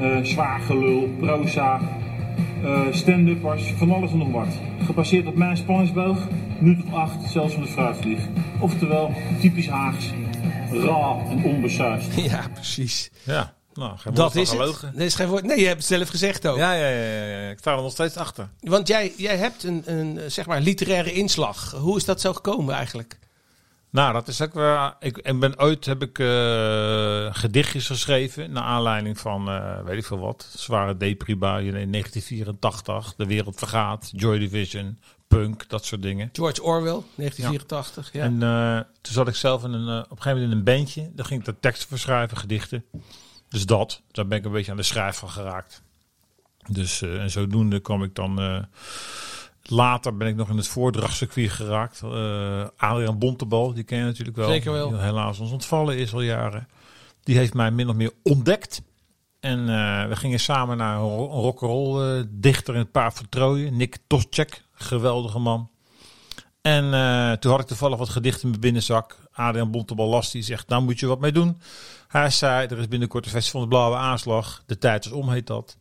eh, 0.00 0.18
zwaar 0.22 0.60
gelul, 0.60 1.08
proza, 1.18 1.80
eh 2.62 2.80
stand-uppers, 2.90 3.72
van 3.76 3.92
alles 3.92 4.12
en 4.12 4.18
nog 4.18 4.30
wat. 4.30 4.60
Gebaseerd 4.84 5.26
op 5.26 5.34
mijn 5.36 5.56
spanningsboog, 5.56 6.28
minuut 6.58 6.84
of 6.84 6.92
acht, 6.92 7.30
zelfs 7.30 7.54
van 7.54 7.62
de 7.62 7.68
fruitvlieg. 7.68 8.20
Oftewel, 8.58 9.12
typisch 9.40 9.68
Haags, 9.68 10.12
raar 10.70 11.16
en 11.30 11.44
onbesuisd. 11.44 12.20
Ja, 12.20 12.40
precies. 12.54 13.10
Ja. 13.24 13.52
Nou, 13.74 13.98
geen 13.98 14.14
Dat 14.14 14.34
is 14.34 14.50
het. 14.50 14.82
is 14.94 15.14
geen 15.14 15.28
woord. 15.28 15.44
Nee, 15.44 15.60
je 15.60 15.66
hebt 15.66 15.78
het 15.78 15.86
zelf 15.86 16.08
gezegd 16.08 16.46
ook. 16.46 16.56
Ja, 16.56 16.72
ja, 16.72 16.88
ja, 16.88 17.24
ja. 17.24 17.50
Ik 17.50 17.58
sta 17.58 17.76
er 17.76 17.82
nog 17.82 17.92
steeds 17.92 18.16
achter. 18.16 18.48
Want 18.60 18.88
jij, 18.88 19.12
jij 19.16 19.36
hebt 19.36 19.62
een, 19.62 19.82
een 19.84 20.30
zeg 20.30 20.46
maar 20.46 20.60
literaire 20.60 21.12
inslag. 21.12 21.70
Hoe 21.70 21.96
is 21.96 22.04
dat 22.04 22.20
zo 22.20 22.32
gekomen 22.32 22.74
eigenlijk? 22.74 23.18
Nou, 23.94 24.12
dat 24.12 24.28
is 24.28 24.40
ook 24.40 24.54
wel. 24.54 24.92
Ik, 25.00 25.18
ik 25.18 25.40
ben 25.40 25.58
ooit 25.58 25.84
heb 25.84 26.02
ik 26.02 26.18
eh, 26.18 27.34
gedichtjes 27.34 27.86
geschreven 27.86 28.52
naar 28.52 28.62
aanleiding 28.62 29.18
van 29.18 29.48
eh, 29.48 29.84
weet 29.84 29.98
ik 29.98 30.04
veel 30.04 30.18
wat, 30.18 30.48
zware 30.56 30.96
depribuien 30.96 31.74
in 31.74 31.90
1984, 31.90 33.14
de 33.16 33.26
wereld 33.26 33.58
vergaat, 33.58 34.10
Joy 34.12 34.38
Division, 34.38 34.98
punk, 35.28 35.68
dat 35.68 35.84
soort 35.84 36.02
dingen. 36.02 36.28
George 36.32 36.62
Orwell, 36.62 37.02
1984. 37.14 38.12
Ja. 38.12 38.22
En 38.22 38.42
eh, 38.42 38.86
toen 39.00 39.12
zat 39.12 39.28
ik 39.28 39.34
zelf 39.34 39.64
in 39.64 39.72
een, 39.72 40.02
op 40.02 40.10
een 40.10 40.22
gegeven 40.22 40.32
moment 40.32 40.50
in 40.50 40.58
een 40.58 40.64
bandje. 40.64 41.10
Daar 41.14 41.26
ging 41.26 41.40
ik 41.40 41.46
de 41.46 41.60
teksten 41.60 41.88
voor 41.88 41.98
schrijven, 41.98 42.36
gedichten. 42.36 42.84
Dus 43.54 43.66
dat, 43.66 44.02
daar 44.10 44.26
ben 44.26 44.38
ik 44.38 44.44
een 44.44 44.52
beetje 44.52 44.70
aan 44.70 44.76
de 44.76 44.82
schrijf 44.82 45.16
van 45.16 45.30
geraakt. 45.30 45.82
Dus 46.68 47.02
eh, 47.02 47.22
en 47.22 47.30
zodoende 47.30 47.80
kwam 47.80 48.02
ik 48.02 48.14
dan. 48.14 48.40
eh, 48.40 48.62
later 49.62 50.16
ben 50.16 50.28
ik 50.28 50.36
nog 50.36 50.48
in 50.48 50.56
het 50.56 50.68
voordrachtcircuit 50.68 51.50
geraakt. 51.50 52.00
Eh 52.02 52.64
Adriaan 52.76 53.18
Bontebal, 53.18 53.74
die 53.74 53.84
ken 53.84 53.98
je 53.98 54.04
natuurlijk 54.04 54.36
wel. 54.36 54.48
Zeker 54.48 54.72
wel. 54.72 54.88
Die 54.88 54.98
helaas 54.98 55.38
ons 55.38 55.50
ontvallen 55.50 55.96
is 55.98 56.12
al 56.14 56.20
jaren. 56.20 56.68
Die 57.22 57.36
heeft 57.36 57.54
mij 57.54 57.70
min 57.70 57.88
of 57.88 57.94
meer 57.94 58.12
ontdekt. 58.22 58.82
En 59.40 59.66
we 60.08 60.16
gingen 60.16 60.40
samen 60.40 60.76
naar 60.76 60.96
een 60.96 61.02
ro- 61.08 61.30
een 61.32 61.40
rock'n'roll 61.40 62.24
dichter 62.30 62.74
in 62.74 62.80
het 62.80 62.90
Paard 62.92 63.14
van 63.14 63.28
Trooien. 63.28 63.76
Nick 63.76 63.98
Toschek, 64.06 64.62
geweldige 64.72 65.38
man. 65.38 65.70
En 66.64 66.94
eh, 66.94 67.32
toen 67.32 67.50
had 67.50 67.60
ik 67.60 67.66
toevallig 67.66 67.98
wat 67.98 68.08
gedichten 68.08 68.42
in 68.42 68.48
mijn 68.48 68.60
binnenzak. 68.60 69.16
Adriaan 69.32 69.70
Bontebal 69.70 70.08
las 70.08 70.30
die 70.30 70.42
zegt, 70.42 70.68
nou 70.68 70.82
moet 70.82 71.00
je 71.00 71.06
wat 71.06 71.20
mee 71.20 71.32
doen. 71.32 71.60
Hij 72.08 72.30
zei, 72.30 72.66
er 72.66 72.78
is 72.78 72.88
binnenkort 72.88 73.24
een 73.24 73.30
festival 73.30 73.60
van 73.60 73.70
de 73.70 73.76
Blauwe 73.76 73.96
Aanslag. 73.96 74.62
De 74.66 74.78
tijd 74.78 75.04
is 75.04 75.10
om, 75.10 75.30
heet 75.30 75.46
dat. 75.46 75.76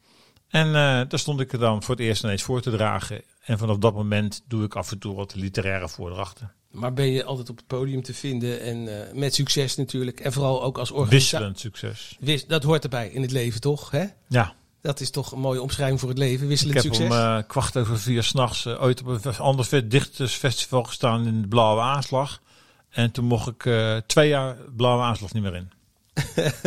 En 0.48 0.68
eh, 0.68 0.74
daar 1.08 1.20
stond 1.20 1.40
ik 1.40 1.54
er 1.54 1.60
dan 1.60 1.84
voor 1.84 1.96
het 1.96 2.04
eerst 2.04 2.24
ineens 2.24 2.44
voor 2.44 2.62
te 2.62 2.72
dragen. 2.72 3.22
En 3.46 3.58
vanaf 3.58 3.78
dat 3.78 3.94
moment 3.94 4.44
doe 4.48 4.64
ik 4.64 4.76
af 4.76 4.92
en 4.92 5.00
toe 5.00 5.16
wat 5.16 5.36
literaire 5.36 5.90
voordrachten. 5.90 6.52
Maar 6.72 6.94
ben 6.94 7.12
je 7.12 7.24
altijd 7.24 7.50
op 7.50 7.58
het 7.58 7.68
podium 7.68 8.02
te 8.04 8.14
vinden 8.14 8.62
en 8.62 9.08
eh, 9.08 9.14
met 9.14 9.34
succes 9.34 9.76
natuurlijk. 9.76 10.20
En 10.20 10.34
vooral 10.34 10.64
ook 10.64 10.78
als 10.78 10.92
organisator. 10.92 11.20
Wisselend 11.20 11.60
succes. 11.60 12.18
Wis- 12.20 12.48
dat 12.48 12.64
hoort 12.64 12.84
erbij 12.84 13.10
in 13.10 13.22
het 13.22 13.32
leven, 13.32 13.62
toch? 13.62 13.92
Hè? 13.92 14.06
Ja, 14.28 14.56
Dat 14.84 15.00
is 15.00 15.10
toch 15.10 15.32
een 15.32 15.40
mooie 15.40 15.62
omschrijving 15.62 16.00
voor 16.00 16.10
het 16.10 16.18
leven. 16.18 16.44
ik 16.44 16.50
Wisselend 16.50 16.84
heb 16.84 16.84
succes. 16.84 17.10
om 17.10 17.18
eh, 17.18 17.38
kwart 17.48 17.78
over 17.78 18.00
vier 18.00 18.24
s'nachts 18.24 18.66
uh, 18.66 18.82
ooit 18.82 19.02
op 19.02 19.26
een 19.26 19.38
ander 19.38 19.90
dichtersfestival 19.90 20.84
gestaan 20.84 21.28
in 21.28 21.42
de 21.42 21.48
Blauwe 21.48 21.82
Aanslag. 21.82 22.42
En 22.90 23.12
toen 23.12 23.26
mocht 23.26 23.48
ik 23.48 23.66
eh, 23.66 23.98
twee 23.98 24.30
jaar 24.30 24.58
Blauwe 24.76 25.04
Aanslag 25.04 25.34
niet 25.34 25.44
meer 25.44 25.56
in. 25.56 25.72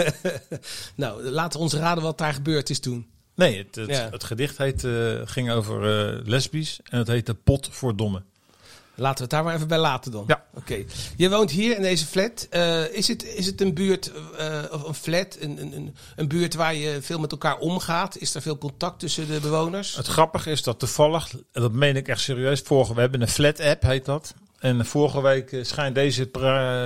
nou, 1.02 1.23
laten 1.30 1.58
we 1.58 1.64
ons 1.64 1.75
raden 1.75 2.02
wat 2.02 2.18
daar 2.18 2.35
gebeurd 2.35 2.70
is 2.70 2.80
toen. 2.80 3.06
Nee, 3.35 3.58
het, 3.58 3.75
het, 3.75 3.90
Ja. 3.90 4.08
het 4.11 4.25
gedicht 4.25 4.58
heet, 4.58 4.87
ging 5.25 5.50
over 5.50 5.82
lesbisch 6.28 6.80
en 6.85 6.99
het 6.99 7.08
heette 7.08 7.35
Pot 7.35 7.68
voor 7.70 7.96
Domme. 7.96 8.23
Laten 8.96 9.16
we 9.16 9.22
het 9.22 9.30
daar 9.30 9.44
maar 9.44 9.54
even 9.54 9.68
bij 9.68 9.78
laten 9.78 10.12
dan. 10.12 10.24
Ja. 10.26 10.44
Oké. 10.54 10.84
Je 11.16 11.30
woont 11.30 11.50
hier 11.50 11.76
in 11.76 11.82
deze 11.82 12.06
flat. 12.06 12.46
Eh, 12.50 12.92
is, 12.92 13.08
het, 13.08 13.24
is 13.24 13.46
het 13.46 13.60
een 13.60 13.74
buurt, 13.74 14.12
eh, 14.38 14.62
of 14.70 14.82
een 14.82 14.94
flat, 14.94 15.36
een, 15.40 15.60
een, 15.60 15.76
een, 15.76 15.96
een 16.16 16.28
buurt 16.28 16.54
waar 16.54 16.74
je 16.74 17.02
veel 17.02 17.18
met 17.18 17.32
elkaar 17.32 17.58
omgaat? 17.58 18.18
Is 18.18 18.34
er 18.34 18.42
veel 18.42 18.58
contact 18.58 18.98
tussen 18.98 19.28
de 19.28 19.40
bewoners? 19.40 19.96
Het 19.96 20.06
grappige 20.06 20.50
is 20.50 20.62
dat 20.62 20.78
toevallig, 20.78 21.32
en 21.52 21.62
dat 21.62 21.72
meen 21.72 21.96
ik 21.96 22.08
echt 22.08 22.20
serieus, 22.20 22.60
vorige, 22.60 22.94
we 22.94 23.00
hebben 23.00 23.20
een 23.20 23.28
flat 23.28 23.60
app, 23.60 23.82
heet 23.82 24.04
dat. 24.04 24.34
En 24.58 24.86
vorige 24.86 25.22
week 25.22 25.52
eh, 25.52 25.64
schijnt 25.64 25.94
deze 25.94 26.28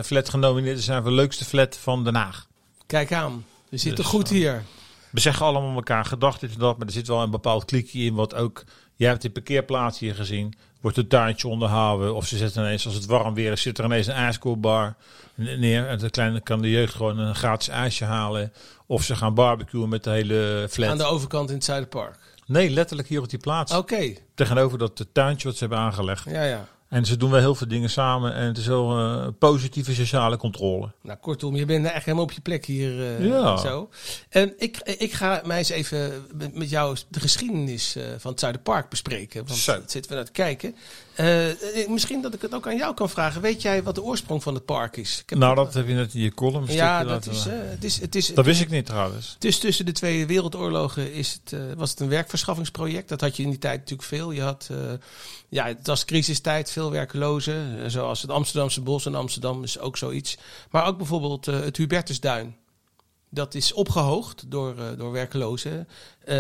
flat 0.05 0.29
genomineerd 0.29 0.77
te 0.77 0.83
zijn 0.83 1.03
voor 1.03 1.11
de 1.11 1.17
leukste 1.17 1.45
flat 1.45 1.77
van 1.77 2.05
Den 2.05 2.15
Haag. 2.15 2.47
Kijk 2.87 3.13
aan. 3.13 3.45
We 3.69 3.77
zitten 3.77 4.03
Dus, 4.03 4.13
goed 4.13 4.29
hier. 4.29 4.65
We 5.11 5.21
zeggen 5.21 5.47
allemaal 5.47 5.75
elkaar 5.75 6.05
gedacht 6.05 6.41
dit 6.41 6.53
en 6.53 6.59
dat, 6.59 6.79
maar 6.79 6.87
er 6.87 6.93
zit 6.93 7.07
wel 7.07 7.23
een 7.23 7.31
bepaald 7.31 7.65
klikje 7.65 8.03
in 8.03 8.15
wat 8.15 8.35
ook... 8.35 8.65
Jij 8.95 9.09
hebt 9.09 9.23
die 9.23 9.31
parkeerplaats 9.31 9.99
hier 9.99 10.15
gezien, 10.15 10.55
wordt 10.81 10.97
het 10.97 11.09
tuintje 11.09 11.49
onderhouden. 11.49 12.15
Of 12.15 12.27
ze 12.27 12.37
zetten 12.37 12.63
ineens, 12.63 12.87
als 12.87 12.95
het 12.95 13.07
warm 13.07 13.35
weer 13.35 13.53
is, 13.53 13.63
zit 13.63 13.79
er 13.79 13.85
ineens 13.85 14.07
een 14.07 14.15
ijskoelbar 14.15 14.95
neer. 15.35 15.89
En 15.89 15.99
de 15.99 16.11
kleine 16.11 16.41
kan 16.41 16.61
de 16.63 16.71
jeugd 16.71 16.95
gewoon 16.95 17.19
een 17.19 17.35
gratis 17.35 17.69
ijsje 17.69 18.05
halen. 18.05 18.53
Of 18.87 19.03
ze 19.03 19.17
gaan 19.17 19.35
barbecuen 19.35 19.89
met 19.89 20.05
de 20.05 20.11
hele 20.11 20.67
flat. 20.71 20.89
Aan 20.89 20.99
de 20.99 21.05
overkant 21.05 21.49
in 21.49 21.55
het 21.55 21.65
Zuiderpark. 21.65 22.19
Nee, 22.47 22.71
letterlijk 22.71 23.09
hier 23.09 23.21
op 23.21 23.31
die 23.31 23.39
plaats. 23.39 23.73
Oké. 23.73 24.13
Tegenover 24.35 24.79
dat 24.79 25.07
tuintje 25.13 25.49
wat 25.49 25.57
ze 25.57 25.65
hebben 25.65 25.79
aangelegd. 25.79 26.25
Ja, 26.31 26.43
ja. 26.43 26.69
En 26.91 27.05
ze 27.05 27.17
doen 27.17 27.31
wel 27.31 27.41
heel 27.41 27.55
veel 27.55 27.69
dingen 27.69 27.91
samen 27.91 28.35
en 28.35 28.47
het 28.47 28.59
is 28.59 28.67
wel 28.67 28.99
eh, 28.99 29.27
positieve 29.39 29.95
sociale 29.95 30.37
controle. 30.37 30.91
Nou, 31.03 31.19
kortom, 31.19 31.57
je 31.57 31.65
bent 31.65 31.87
echt 31.87 32.05
helemaal 32.05 32.25
op 32.25 32.33
je 32.33 32.41
plek 32.41 32.65
hier. 32.65 33.01
eh, 33.01 33.27
Ja. 33.27 33.57
Zo. 33.57 33.89
En 34.29 34.53
ik, 34.59 34.77
ik 34.79 35.13
ga 35.13 35.43
mij 35.45 35.59
eens 35.59 35.69
even 35.69 36.27
met, 36.53 36.71
jou 36.71 36.97
de 37.09 37.21
geschiedenis 37.21 37.97
eh, 37.97 38.05
van 38.19 38.31
het 38.31 38.41
Zuiderpark 38.41 38.89
bespreken. 38.89 39.47
Want 39.47 39.59
Zo. 39.59 39.73
daar 39.73 39.81
zitten 39.87 40.11
we 40.11 40.17
naar 40.17 40.27
te 40.27 40.33
kijken. 40.33 40.77
Eh, 41.15 41.51
eh, 41.51 41.89
misschien 41.89 42.23
dat 42.23 42.35
ik 42.35 42.43
het 42.43 42.55
ook 42.55 42.67
aan 42.67 42.77
jou 42.77 42.95
kan 42.95 43.11
vragen. 43.11 43.41
Weet 43.41 43.63
jij 43.63 43.83
wat 43.83 43.95
de 43.95 44.03
oorsprong 44.03 44.43
van 44.43 44.55
het 44.55 44.65
park 44.65 44.97
is? 44.97 45.25
Nou, 45.27 45.55
dat 45.55 45.75
heb 45.75 45.89
je 45.89 45.95
net 45.95 46.15
in 46.15 46.21
je 46.21 46.35
column. 46.35 46.67
ja, 46.73 47.05
dat 47.05 47.27
is, 47.27 47.47
eh, 47.47 47.53
het 47.59 47.85
is, 47.85 48.01
het 48.01 48.15
is, 48.15 48.35
dat 48.35 48.45
wist 48.45 48.61
ik 48.61 48.71
niet 48.71 48.87
trouwens. 48.87 49.37
Dus 49.39 49.59
tussen 49.59 49.87
de 49.87 49.93
twee 49.93 50.27
wereldoorlogen 50.27 51.13
is 51.13 51.41
het, 51.43 51.53
eh, 51.53 51.61
was 51.77 51.91
het 51.91 52.01
een 52.01 52.09
werkverschaffingsproject. 52.09 53.09
Dat 53.09 53.21
had 53.21 53.37
je 53.37 53.43
in 53.43 53.51
die 53.51 53.59
tijd 53.59 53.79
natuurlijk 53.79 54.09
veel. 54.09 54.31
Je 54.31 54.43
had, 54.43 54.69
eh, 54.71 54.77
ja, 55.49 55.67
het 55.67 55.87
was 55.87 56.05
crisistijd, 56.05 56.71
veel 56.71 56.91
werkelozen. 56.91 57.83
eh, 57.83 57.89
zoals 57.89 58.23
het 58.23 58.31
Amsterdamse 58.31 58.81
Bos 58.81 59.07
en 59.07 59.15
Amsterdam 59.15 59.63
is 59.63 59.79
ook 59.79 59.97
zoiets. 59.97 60.37
Maar 60.71 60.87
ook 60.87 60.97
bijvoorbeeld 60.97 61.49
eh, 61.49 61.61
het 61.61 61.77
Hubertusduin. 61.77 62.57
Dat 63.33 63.55
is 63.55 63.73
opgehoogd 63.73 64.45
door, 64.51 64.79
eh, 64.79 64.85
door 64.97 65.13
werklozen. 65.13 65.89
eh, 66.25 66.37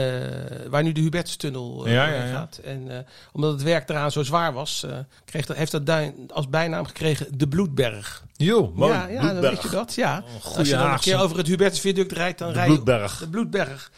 waar 0.68 0.82
nu 0.82 0.92
de 0.92 1.00
Hubertustunnel 1.00 1.86
eh 1.86 1.92
Ja, 1.92 2.04
doorheen 2.04 2.20
ja, 2.22 2.26
ja. 2.26 2.32
gaat. 2.32 2.60
En 2.64 3.06
omdat 3.32 3.52
het 3.52 3.62
werk 3.62 3.88
eraan 3.88 4.10
zo 4.10 4.22
zwaar 4.22 4.52
was, 4.52 4.86
kreeg 5.24 5.46
dat, 5.46 5.56
heeft 5.56 5.72
dat 5.72 5.86
duin 5.86 6.14
als 6.32 6.48
bijnaam 6.48 6.84
gekregen 6.86 7.38
de 7.38 7.48
Bloedberg. 7.48 8.24
Jo, 8.36 8.72
mooi. 8.74 8.92
ja, 8.92 9.06
ja 9.06 9.20
dan 9.32 9.40
weet 9.40 9.62
je 9.62 9.68
dat. 9.68 9.94
Ja. 9.94 10.16
Een 10.16 10.56
Als 10.56 10.68
je 10.68 10.74
dan 10.76 10.90
een 10.92 10.98
keer 11.00 11.20
over 11.20 11.36
het 11.36 11.46
Hubertusviaduct 11.46 12.12
rijdt, 12.12 12.38
dan 12.38 12.48
De 12.48 12.54
rij 12.54 12.66
je 12.66 12.72
Bloedberg. 12.72 13.18
de 13.18 13.28
Bloedberg. 13.28 13.90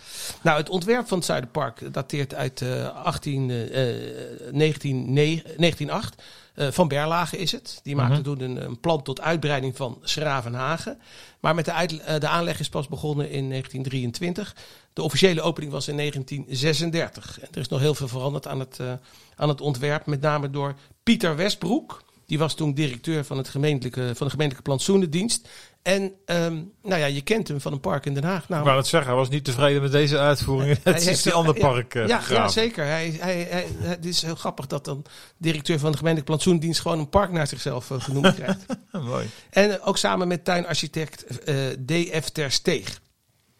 Nou, 0.43 0.59
het 0.59 0.69
ontwerp 0.69 1.09
van 1.09 1.19
het 1.19 1.27
Zuiderpark 1.27 1.93
dateert 1.93 2.35
uit 2.35 2.61
eh 2.63 3.05
18, 3.05 3.51
eh, 3.51 3.91
eh, 3.91 4.53
19, 4.53 5.13
nee, 5.13 5.43
1908. 5.57 6.23
Eh, 6.55 6.69
van 6.71 6.89
Berlage 6.89 7.39
is 7.39 7.53
het. 7.53 7.81
Die 7.83 7.97
maakte 7.97 8.15
Mhm. 8.15 8.23
toen 8.23 8.41
een, 8.41 8.65
een 8.65 8.81
plan 8.81 9.03
tot 9.03 9.21
uitbreiding 9.21 9.77
van 9.77 9.99
Schravenhagen. 10.03 11.01
Maar 11.41 11.55
met 11.55 11.65
de, 11.65 11.73
uit, 11.73 12.01
eh, 12.01 12.19
de 12.21 12.29
aanleg 12.29 12.61
is 12.61 12.69
pas 12.69 12.89
begonnen 12.89 13.31
in 13.31 13.49
1923. 13.49 14.57
De 14.93 15.03
officiële 15.03 15.41
opening 15.41 15.73
was 15.73 15.89
in 15.89 15.97
1936. 15.97 17.41
En 17.41 17.49
er 17.53 17.61
is 17.61 17.69
nog 17.69 17.81
heel 17.81 17.95
veel 17.95 18.09
veranderd 18.09 18.47
aan 18.47 18.61
het, 18.61 18.79
eh, 18.81 18.93
aan 19.37 19.49
het 19.49 19.61
ontwerp. 19.61 20.07
Met 20.07 20.21
name 20.21 20.51
door 20.51 20.75
Pieter 21.03 21.37
Westbroek. 21.37 22.03
Die 22.27 22.39
was 22.39 22.55
toen 22.55 22.75
directeur 22.75 23.25
van, 23.25 23.37
het 23.37 23.49
gemeentelijke, 23.49 24.01
van 24.01 24.27
de 24.27 24.33
gemeentelijke 24.33 24.63
plantsoenendienst. 24.63 25.49
En 25.83 26.15
ehm, 26.25 26.63
nou 26.83 27.01
ja, 27.01 27.07
je 27.07 27.21
kent 27.21 27.49
hem 27.49 27.61
van 27.61 27.73
een 27.73 27.81
park 27.81 28.07
in 28.07 28.15
Den 28.15 28.25
Haag. 28.25 28.49
Nou, 28.49 28.65
wou 28.65 28.77
het 28.77 28.87
zeggen, 28.87 29.11
hij 29.11 29.19
was 29.19 29.29
niet 29.29 29.45
tevreden 29.45 29.83
met 29.83 29.93
deze 29.93 30.19
uitvoering. 30.19 30.79
Het 30.83 30.97
is 30.97 31.05
heeft- 31.05 31.23
die 31.23 31.33
ander 31.33 31.55
park 31.55 31.95
eh, 31.95 32.07
ja, 32.07 32.21
ja, 32.29 32.49
zeker. 32.49 32.85
Hij, 32.85 33.17
hij, 33.21 33.47
hij, 33.51 33.67
het 33.79 34.05
is 34.05 34.23
heel 34.23 34.35
grappig 34.35 34.67
dat 34.67 34.85
dan 34.85 35.05
directeur 35.37 35.79
van 35.79 35.91
de 35.91 35.97
gemeentelijke 35.97 36.33
plantsoendienst 36.33 36.81
gewoon 36.81 36.99
een 36.99 37.09
park 37.09 37.31
naar 37.31 37.47
zichzelf 37.47 37.91
eh, 37.91 38.01
genoemd 38.01 38.35
krijgt. 38.41 38.67
Mooi. 38.93 39.31
En 39.51 39.81
ook 39.81 39.99
samen 39.99 40.29
met 40.29 40.45
tuinarchitect 40.45 41.25
eh, 41.45 41.55
D.F. 41.87 42.31
Ter 42.31 42.51
Steeg. 42.51 43.01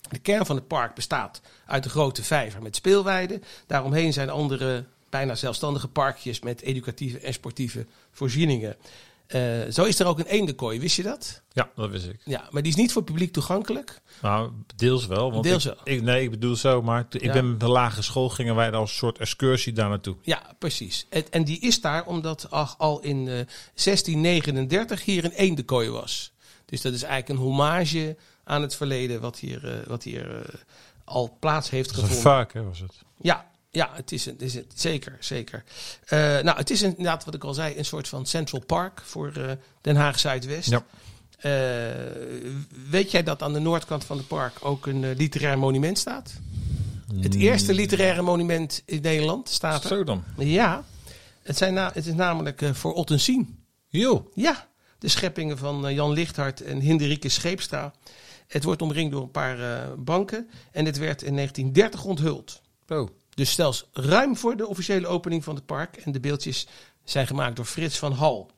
De 0.09 0.19
kern 0.19 0.47
van 0.47 0.57
het 0.57 0.67
park 0.67 0.95
bestaat 0.95 1.41
uit 1.67 1.85
een 1.85 1.91
grote 1.91 2.23
vijver 2.23 2.63
met 2.63 2.77
speelweiden. 2.77 3.43
Daaromheen 3.67 4.13
zijn 4.13 4.31
andere 4.31 4.85
bijna 5.11 5.35
zelfstandige 5.35 5.89
parkjes 5.89 6.41
met 6.41 6.61
educatieve 6.61 7.19
en 7.19 7.33
sportieve 7.33 7.87
voorzieningen. 8.11 8.77
Eh, 9.33 9.73
zo 9.73 9.85
is 9.85 9.99
er 9.99 10.07
ook 10.07 10.19
een 10.19 10.27
eendenkooi, 10.27 10.81
wist 10.81 10.97
je 10.97 11.03
dat? 11.03 11.43
Ja, 11.53 11.71
dat 11.77 11.91
wist 11.91 12.07
ik. 12.07 12.21
Ja, 12.25 12.49
maar 12.51 12.63
die 12.63 12.71
is 12.73 12.79
niet 12.79 12.93
voor 12.93 13.03
publiek 13.03 13.33
toegankelijk. 13.33 14.01
Nou, 14.23 14.51
deels 14.77 15.07
wel. 15.07 15.33
Want 15.33 15.45
Deels 15.45 15.67
ik, 15.67 15.75
wel. 15.75 15.95
Ik, 15.95 16.03
nee, 16.03 16.23
ik 16.23 16.31
bedoel 16.31 16.57
zo, 16.57 16.83
maar 16.83 17.07
ik 17.11 17.23
Ja. 17.23 17.33
ben 17.33 17.51
met 17.51 17.61
de 17.61 17.69
lagere 17.69 18.03
school 18.03 18.29
gingen 18.29 18.55
wij 18.55 18.71
als 18.73 18.97
soort 18.97 19.19
excursie 19.19 19.73
daar 19.73 19.89
naartoe. 19.89 20.17
Ja, 20.23 20.43
precies. 20.59 21.07
En, 21.11 21.25
en 21.31 21.45
die 21.45 21.61
is 21.61 21.81
daar 21.81 22.07
omdat 22.07 22.51
ach, 22.51 22.75
al 22.79 23.01
in 23.01 23.19
eh, 23.29 23.35
1639 23.75 25.05
hier 25.05 25.25
een 25.25 25.33
eendenkooi 25.33 25.91
was. 25.91 26.33
Dus 26.65 26.81
dat 26.81 26.93
is 26.93 27.03
eigenlijk 27.03 27.41
een 27.41 27.47
hommage 27.47 28.17
aan 28.45 28.63
het 28.63 28.75
verleden 28.75 29.21
wat 29.21 29.39
hier, 29.39 29.69
eh, 29.81 29.87
wat 29.87 30.03
hier 30.03 30.37
eh, 30.37 30.55
al 31.05 31.37
plaats 31.41 31.71
heeft 31.71 31.89
een 31.91 31.95
gevonden. 31.95 32.21
vaak, 32.23 32.53
hè, 32.53 32.63
was 32.65 32.81
het. 32.81 32.95
Ja, 33.21 33.51
ja 33.73 33.91
het 33.93 34.13
is, 34.13 34.27
een, 34.27 34.33
het 34.33 34.43
is 34.43 34.55
een, 34.55 34.67
zeker, 34.75 35.17
zeker. 35.21 35.65
Eh, 36.05 36.19
nou, 36.19 36.57
het 36.57 36.71
is 36.71 36.83
inderdaad, 36.83 37.25
wat 37.25 37.35
ik 37.35 37.45
al 37.45 37.55
zei, 37.55 37.77
een 37.77 37.85
soort 37.85 38.09
van 38.09 38.27
Central 38.27 38.61
Park 38.61 39.01
voor 39.05 39.33
eh, 39.33 39.51
Den 39.81 39.97
Haag 39.97 40.19
Zuidwest. 40.19 40.71
Ja. 40.71 40.85
Eh, 41.39 41.53
weet 42.91 43.11
jij 43.11 43.23
dat 43.23 43.43
aan 43.43 43.53
de 43.53 43.59
noordkant 43.59 44.05
van 44.05 44.17
het 44.17 44.27
park 44.27 44.59
ook 44.61 44.87
een 44.87 45.13
literair 45.13 45.59
monument 45.59 45.99
staat? 45.99 46.33
Het 47.21 47.35
eerste 47.35 47.75
literaire 47.75 48.23
monument 48.23 48.83
in 48.85 49.01
Nederland 49.01 49.49
staat 49.49 49.83
er. 49.83 49.89
Zo 49.89 50.05
dan. 50.05 50.25
Ja, 50.37 50.85
het, 51.43 51.57
zijn 51.57 51.75
na, 51.75 51.91
het 51.95 52.07
is 52.07 52.15
namelijk 52.15 52.71
voor 52.73 52.93
Ottensien. 52.93 53.65
Jo. 53.89 54.31
Ja, 54.35 54.69
de 54.99 55.09
scheppingen 55.09 55.59
van 55.59 55.95
Jan 55.95 56.13
Lichthart 56.13 56.61
en 56.61 56.81
Hinderike 56.81 57.29
Scheepstra. 57.29 57.93
Het 58.47 58.65
wordt 58.65 58.83
omringd 58.83 59.13
door 59.13 59.23
een 59.23 59.31
paar 59.31 59.89
banken 59.99 60.49
en 60.73 60.85
het 60.85 60.99
werd 60.99 61.23
in 61.23 61.35
1930 61.35 62.05
onthuld. 62.05 62.61
Oh. 62.89 63.09
Dus 63.35 63.55
zelfs 63.55 63.85
ruim 63.93 64.37
voor 64.37 64.57
de 64.57 64.67
officiële 64.67 65.07
opening 65.07 65.45
van 65.45 65.55
het 65.55 65.67
park. 65.67 65.97
En 65.97 66.13
de 66.13 66.21
beeldjes 66.21 66.67
zijn 67.05 67.27
gemaakt 67.27 67.57
door 67.57 67.65
Frits 67.65 67.99
van 67.99 68.13
Hal. 68.13 68.51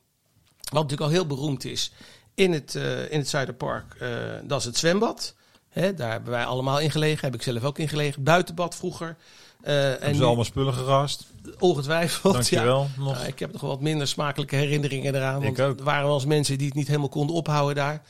Wat 0.58 0.72
natuurlijk 0.82 1.00
al 1.00 1.08
heel 1.08 1.26
beroemd 1.26 1.64
is 1.64 1.92
in 2.34 2.52
het, 2.52 2.74
eh, 2.74 3.12
in 3.12 3.18
het 3.18 3.28
Zuiderpark. 3.28 3.94
eh, 3.98 4.08
dat 4.44 4.58
is 4.58 4.64
het 4.64 4.76
zwembad. 4.76 5.34
Hè, 5.68 5.94
daar 5.94 6.10
hebben 6.10 6.30
wij 6.30 6.44
allemaal 6.44 6.80
in 6.80 6.90
gelegen. 6.90 7.24
Heb 7.24 7.34
ik 7.34 7.42
zelf 7.42 7.64
ook 7.64 7.78
in 7.78 7.88
gelegen. 7.88 8.22
Buitenbad 8.22 8.76
vroeger. 8.76 9.16
Eh, 9.62 9.74
Hebben 9.74 10.00
en 10.00 10.14
ze 10.14 10.24
allemaal 10.24 10.44
spullen 10.44 10.74
gerast. 10.74 11.26
ongetwijfeld. 11.58 12.32
Dankjewel. 12.34 12.80
Ja. 12.96 13.02
Nog. 13.02 13.14
Nou, 13.14 13.26
ik 13.26 13.38
heb 13.38 13.52
nog 13.52 13.60
wat 13.60 13.80
minder 13.80 14.08
smakelijke 14.08 14.56
herinneringen 14.56 15.14
eraan. 15.14 15.42
Ik 15.42 15.56
Want 15.56 15.60
ook. 15.70 15.78
er 15.78 15.84
waren 15.84 16.04
wel 16.06 16.14
eens 16.14 16.24
mensen 16.24 16.58
die 16.58 16.66
het 16.66 16.76
niet 16.76 16.86
helemaal 16.86 17.08
konden 17.08 17.36
ophouden 17.36 17.74
daar. 17.74 18.02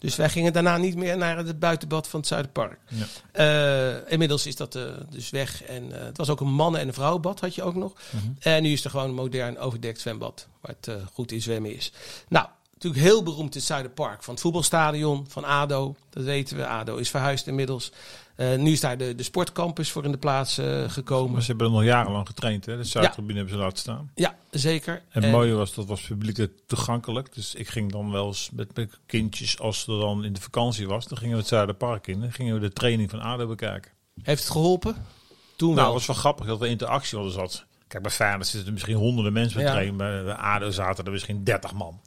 Dus 0.00 0.16
wij 0.16 0.28
gingen 0.28 0.52
daarna 0.52 0.76
niet 0.76 0.96
meer 0.96 1.16
naar 1.16 1.36
het 1.36 1.58
buitenbad 1.58 2.08
van 2.08 2.20
het 2.20 2.28
Zuiderpark. 2.28 2.78
Ja. 2.88 3.06
Eh, 3.32 4.12
inmiddels 4.12 4.46
is 4.46 4.56
dat 4.56 4.74
eh, 4.74 4.82
dus 5.10 5.30
weg. 5.30 5.64
En 5.64 5.92
eh, 5.92 6.04
het 6.04 6.16
was 6.16 6.28
ook 6.28 6.40
een 6.40 6.52
mannen- 6.52 6.80
en 6.80 6.88
een 6.88 6.94
vrouwenbad, 6.94 7.40
had 7.40 7.54
je 7.54 7.62
ook 7.62 7.74
nog. 7.74 7.92
Mhm. 8.10 8.24
En 8.38 8.62
nu 8.62 8.72
is 8.72 8.84
er 8.84 8.90
gewoon 8.90 9.08
een 9.08 9.14
modern 9.14 9.58
overdekt 9.58 10.00
zwembad. 10.00 10.48
Waar 10.60 10.74
het 10.80 11.02
goed 11.12 11.32
in 11.32 11.42
zwemmen 11.42 11.76
is. 11.76 11.92
Nou, 12.28 12.46
natuurlijk 12.72 13.02
heel 13.02 13.22
beroemd 13.22 13.54
het 13.54 13.62
Zuiderpark. 13.62 14.22
Van 14.22 14.34
het 14.34 14.42
voetbalstadion, 14.42 15.26
van 15.28 15.44
ADO. 15.44 15.96
Dat 16.10 16.24
weten 16.24 16.56
we. 16.56 16.66
ADO 16.66 16.96
is 16.96 17.10
verhuisd 17.10 17.46
inmiddels. 17.46 17.92
Eh, 18.40 18.56
nu 18.56 18.70
is 18.72 18.80
daar 18.80 18.98
de, 18.98 19.14
de 19.14 19.22
sportcampus 19.22 19.90
voor 19.90 20.04
in 20.04 20.12
de 20.12 20.18
plaats 20.18 20.58
eh, 20.58 20.84
gekomen. 20.88 21.32
Maar 21.32 21.40
ze 21.42 21.46
hebben 21.46 21.66
er 21.66 21.72
nog 21.72 21.84
jarenlang 21.84 22.26
getraind. 22.26 22.66
Hè? 22.66 22.76
De 22.76 22.84
Zuidtribune 22.84 23.34
hebben 23.38 23.54
ze 23.54 23.60
laten 23.60 23.78
staan. 23.78 24.10
Ja, 24.14 24.36
zeker. 24.50 25.02
En 25.10 25.22
het 25.22 25.32
mooie 25.32 25.52
was, 25.54 25.74
dat 25.74 25.86
was 25.86 26.00
publiek 26.00 26.46
toegankelijk. 26.66 27.34
Dus 27.34 27.54
ik 27.54 27.68
ging 27.68 27.92
dan 27.92 28.10
wel 28.10 28.26
eens 28.26 28.50
met 28.52 28.74
mijn 28.76 28.90
kindjes, 29.06 29.58
als 29.58 29.86
er 29.86 29.98
dan 29.98 30.24
in 30.24 30.32
de 30.32 30.40
vakantie 30.40 30.86
was, 30.88 31.06
dan 31.08 31.18
gingen 31.18 31.32
we 31.34 31.40
het 31.40 31.48
Zuiderpark 31.48 32.06
in. 32.06 32.20
Dan 32.20 32.32
gingen 32.32 32.54
we 32.54 32.60
de 32.60 32.72
training 32.72 33.10
van 33.10 33.20
ADO 33.20 33.46
bekijken. 33.46 33.90
Heeft 34.22 34.42
het 34.42 34.52
geholpen? 34.52 34.94
Toen 35.56 35.68
Nou, 35.74 35.80
wel. 35.84 35.92
was 35.92 36.06
wel 36.06 36.16
grappig 36.16 36.46
dat 36.46 36.58
we 36.58 36.68
interactie 36.68 37.16
hadden 37.18 37.34
zat. 37.34 37.64
Kijk, 37.88 38.02
bij 38.02 38.12
Feyenoord 38.12 38.46
zitten 38.46 38.66
er 38.66 38.72
misschien 38.72 38.96
honderden 38.96 39.32
mensen 39.32 39.56
met 39.58 39.66
Ja. 39.66 39.72
trainen. 39.72 39.96
Bij 40.24 40.34
ADO 40.34 40.70
zaten 40.70 41.04
er 41.04 41.10
misschien 41.12 41.44
30 41.44 41.72
man. 41.72 42.00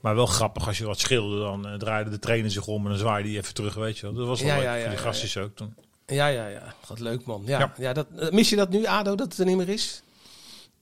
Maar 0.00 0.14
wel 0.14 0.26
grappig, 0.26 0.66
als 0.66 0.78
je 0.78 0.84
wat 0.84 0.98
schilde, 0.98 1.38
dan 1.38 1.68
eh, 1.68 1.74
draaide 1.74 2.10
de 2.10 2.18
trainer 2.18 2.50
zich 2.50 2.66
om 2.66 2.82
en 2.82 2.90
dan 2.90 2.98
zwaaide 2.98 3.28
hij 3.28 3.38
even 3.38 3.54
terug, 3.54 3.74
weet 3.74 3.98
je 3.98 4.02
wel. 4.06 4.14
Dat 4.14 4.26
was 4.26 4.40
wel 4.40 4.48
Ja, 4.48 4.56
leuk 4.56 4.64
ja, 4.64 4.72
voor 4.72 4.82
ja, 4.82 4.88
die 4.88 4.98
gastjes 4.98 5.36
ook 5.36 5.56
toen. 5.56 5.74
Ja, 6.06 6.26
ja, 6.26 6.46
ja. 6.46 6.74
Wat 6.86 6.98
leuk, 6.98 7.24
man. 7.24 7.42
Ja, 7.46 7.72
ja. 7.76 7.92
Dat, 7.92 8.06
eh, 8.16 8.30
mis 8.30 8.50
je 8.50 8.56
dat 8.56 8.70
nu, 8.70 8.86
ADO, 8.86 9.14
dat 9.14 9.28
het 9.28 9.38
er 9.38 9.46
niet 9.46 9.56
meer 9.56 9.68
is? 9.68 10.02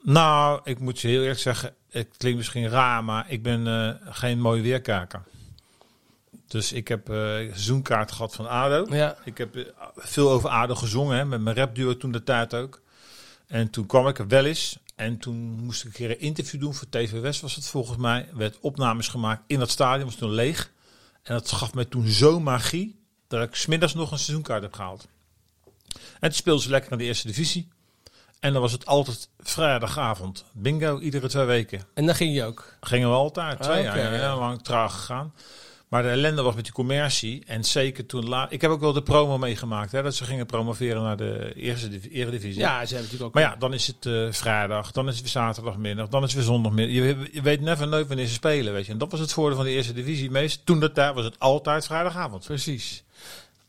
Nou, 0.03 0.61
ik 0.65 0.79
moet 0.79 1.01
je 1.01 1.09
heel 1.09 1.21
eerlijk 1.21 1.41
zeggen, 1.41 1.75
het 1.91 2.09
klinkt 2.17 2.39
misschien 2.39 2.69
raar, 2.69 3.05
maar 3.05 3.25
ik 3.29 3.43
ben 3.43 3.67
eh, 3.67 4.13
geen 4.15 4.41
mooi 4.41 4.63
weerkaker. 4.63 5.23
Dus 6.47 6.73
ik 6.73 6.89
heb 6.89 7.07
seizoenkaart 7.07 8.13
gehad 8.13 8.35
van 8.35 8.49
ADO. 8.49 8.87
Ja. 8.91 9.17
Ik 9.25 9.39
heb 9.39 9.73
veel 9.97 10.31
over 10.31 10.51
ADO 10.51 10.75
gezongen, 10.75 11.17
hè, 11.17 11.25
met 11.25 11.41
mijn 11.41 11.57
rapduo 11.57 11.97
toen 11.97 12.13
de 12.13 12.23
tijd 12.25 12.55
ook. 12.55 12.81
En 13.47 13.71
toen 13.71 13.87
kwam 13.87 14.09
ik 14.09 14.19
er 14.19 14.29
wel 14.29 14.45
eens. 14.45 14.79
En 14.99 15.19
toen 15.19 15.37
moest 15.65 15.81
ik 15.81 15.87
een 15.87 15.93
keer 15.93 16.11
een 16.11 16.21
interview 16.21 16.61
doen 16.61 16.75
voor 16.75 16.89
TV 16.89 17.21
West, 17.21 17.41
was 17.41 17.55
het 17.55 17.67
volgens 17.67 17.97
mij. 17.99 18.29
werd 18.35 18.59
opnames 18.61 19.09
gemaakt 19.09 19.43
in 19.47 19.59
dat 19.59 19.71
stadion, 19.71 20.05
was 20.05 20.15
toen 20.15 20.31
leeg. 20.33 20.71
En 21.23 21.35
dat 21.35 21.53
gaf 21.53 21.75
mij 21.75 21.85
toen 21.85 22.07
zo 22.07 22.41
magie, 22.41 23.01
dat 23.29 23.49
ik 23.49 23.55
smiddags 23.55 23.95
nog 23.95 24.11
een 24.11 24.19
seizoenkaart 24.19 24.63
heb 24.63 24.73
gehaald. 24.73 25.09
En 25.95 26.21
toen 26.21 26.33
speelden 26.33 26.63
ze 26.63 26.71
lekker 26.71 26.93
in 26.93 26.99
de 26.99 27.05
eerste 27.05 27.27
divisie. 27.27 27.69
En 28.41 28.53
dan 28.53 28.63
was 28.63 28.73
het 28.73 28.87
altijd 28.87 29.29
vrijdagavond. 29.39 30.45
Bingo, 30.53 30.99
iedere 30.99 31.29
twee 31.29 31.45
weken. 31.45 31.83
En 31.95 32.07
dan 32.07 32.15
ging 32.15 32.35
je 32.35 32.45
ook. 32.45 32.77
Gingen 32.81 33.09
we 33.09 33.15
altijd. 33.15 33.63
Twee 33.63 33.77
Ah, 33.89 33.95
jaar, 33.95 34.13
ja. 34.13 34.21
ja, 34.21 34.37
lang 34.39 34.63
traag 34.63 34.93
gegaan. 34.93 35.35
Maar 35.89 36.03
de 36.03 36.09
ellende 36.09 36.43
was 36.43 36.55
met 36.55 36.65
die 36.65 36.73
commercie. 36.73 37.43
En 37.47 37.65
zeker 37.65 38.07
toen 38.07 38.29
laat. 38.29 38.53
Ik 38.53 38.61
heb 38.61 38.71
ook 38.71 38.81
wel 38.81 38.93
de 38.93 39.03
promo 39.03 39.39
meegemaakt. 39.39 39.93
Hè, 39.93 40.03
dat 40.03 40.15
ze 40.15 40.25
gingen 40.25 40.47
promoveren 40.47 41.03
naar 41.03 41.17
de 41.17 41.53
eerste 41.55 41.89
div- 41.89 42.07
eredivisie. 42.13 42.61
Ja, 42.61 42.73
ze 42.73 42.95
hebben 42.95 42.97
natuurlijk 42.97 43.23
ook... 43.23 43.35
Maar 43.35 43.43
ja, 43.43 43.57
dan 43.57 43.75
is 43.75 43.87
het 43.87 44.07
eh, 44.07 44.27
vrijdag, 44.31 44.91
dan 44.91 45.09
is 45.09 45.13
het 45.13 45.23
weer 45.23 45.31
zaterdagmiddag, 45.31 46.09
dan 46.09 46.23
is 46.23 46.29
het 46.29 46.37
weer 46.37 46.53
zondagmiddag. 46.53 46.95
Je, 46.95 47.29
je 47.33 47.43
weet 47.43 47.61
never 47.61 47.89
nooit 47.89 48.07
wanneer 48.07 48.27
ze 48.27 48.33
spelen, 48.33 48.73
weet 48.73 48.87
je. 48.87 48.93
En 48.93 48.99
dat 48.99 49.11
was 49.11 49.21
het 49.21 49.33
voordeel 49.33 49.57
van 49.57 49.65
de 49.65 49.71
eerste 49.71 49.93
divisie. 49.93 50.31
Meest 50.31 50.67
toen 50.67 50.81
dat 50.81 50.95
daar 50.95 51.15
was 51.15 51.25
het 51.25 51.39
altijd 51.39 51.87
vrijdagavond. 51.87 52.45
Precies. 52.45 53.05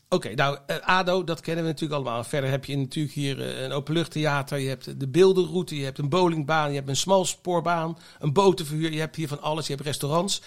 Oké, 0.08 0.34
nou, 0.34 0.58
eh, 0.66 0.76
ADO, 0.80 1.24
dat 1.24 1.40
kennen 1.40 1.64
we 1.64 1.70
natuurlijk 1.70 2.00
allemaal. 2.00 2.24
Verder 2.24 2.50
heb 2.50 2.64
je 2.64 2.76
natuurlijk 2.76 3.14
hier 3.14 3.40
eh, 3.40 3.62
een 3.62 3.72
openluchttheater, 3.72 4.58
je 4.58 4.68
hebt 4.68 5.00
de 5.00 5.08
beeldenroute, 5.08 5.76
je 5.76 5.84
hebt 5.84 5.98
een 5.98 6.08
bowlingbaan, 6.08 6.68
je 6.68 6.76
hebt 6.76 6.88
een 6.88 6.96
smalspoorbaan, 6.96 7.98
een 8.18 8.32
botenverhuur, 8.32 8.92
je 8.92 8.98
hebt 8.98 9.16
hier 9.16 9.28
van 9.28 9.42
alles, 9.42 9.66
je 9.66 9.72
hebt 9.74 9.86
restaurants. 9.86 10.42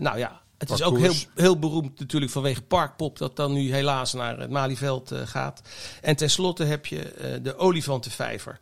Nou 0.00 0.18
ja, 0.18 0.42
het 0.58 0.70
is 0.70 0.82
ook 0.82 0.98
heel, 0.98 1.14
heel 1.34 1.58
beroemd 1.58 1.98
natuurlijk 1.98 2.32
vanwege 2.32 2.62
Parkpop, 2.62 3.18
dat 3.18 3.36
dan 3.36 3.52
nu 3.52 3.72
helaas 3.72 4.12
naar 4.12 4.38
het 4.38 4.50
Malieveld 4.50 5.10
eh, 5.10 5.20
gaat. 5.24 5.62
En 6.00 6.16
tenslotte 6.16 6.64
heb 6.64 6.86
je 6.86 7.02
eh, 7.02 7.38
de 7.42 7.56
olifantenvijver. 7.56 8.60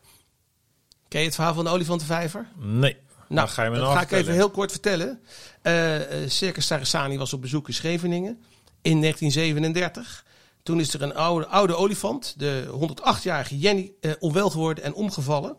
Ken 1.08 1.20
je 1.20 1.26
het 1.26 1.34
verhaal 1.34 1.54
van 1.54 1.64
de 1.64 1.70
olifantenvijver? 1.70 2.48
Nee. 2.56 2.96
Nou, 3.28 3.46
Dan 3.46 3.54
ga 3.54 3.64
je 3.64 3.70
me 3.70 3.76
dat 3.76 3.84
nou 3.84 3.96
ga 3.96 4.02
ik 4.02 4.10
even 4.10 4.34
heel 4.34 4.50
kort 4.50 4.70
vertellen. 4.70 5.20
Eh, 5.62 6.00
Circus 6.26 6.66
Sarasani 6.66 7.18
was 7.18 7.32
op 7.32 7.40
bezoek 7.40 7.68
in 7.68 7.74
Scheveningen 7.74 8.42
in 8.82 9.00
1937. 9.00 10.24
Toen 10.62 10.80
is 10.80 10.94
er 10.94 11.02
een 11.02 11.14
oude, 11.14 11.46
oude 11.46 11.74
olifant, 11.74 12.34
de 12.38 12.68
108-jarige 12.70 13.58
Jenny, 13.58 13.92
onwel 14.18 14.50
geworden 14.50 14.84
en 14.84 14.94
omgevallen. 14.94 15.56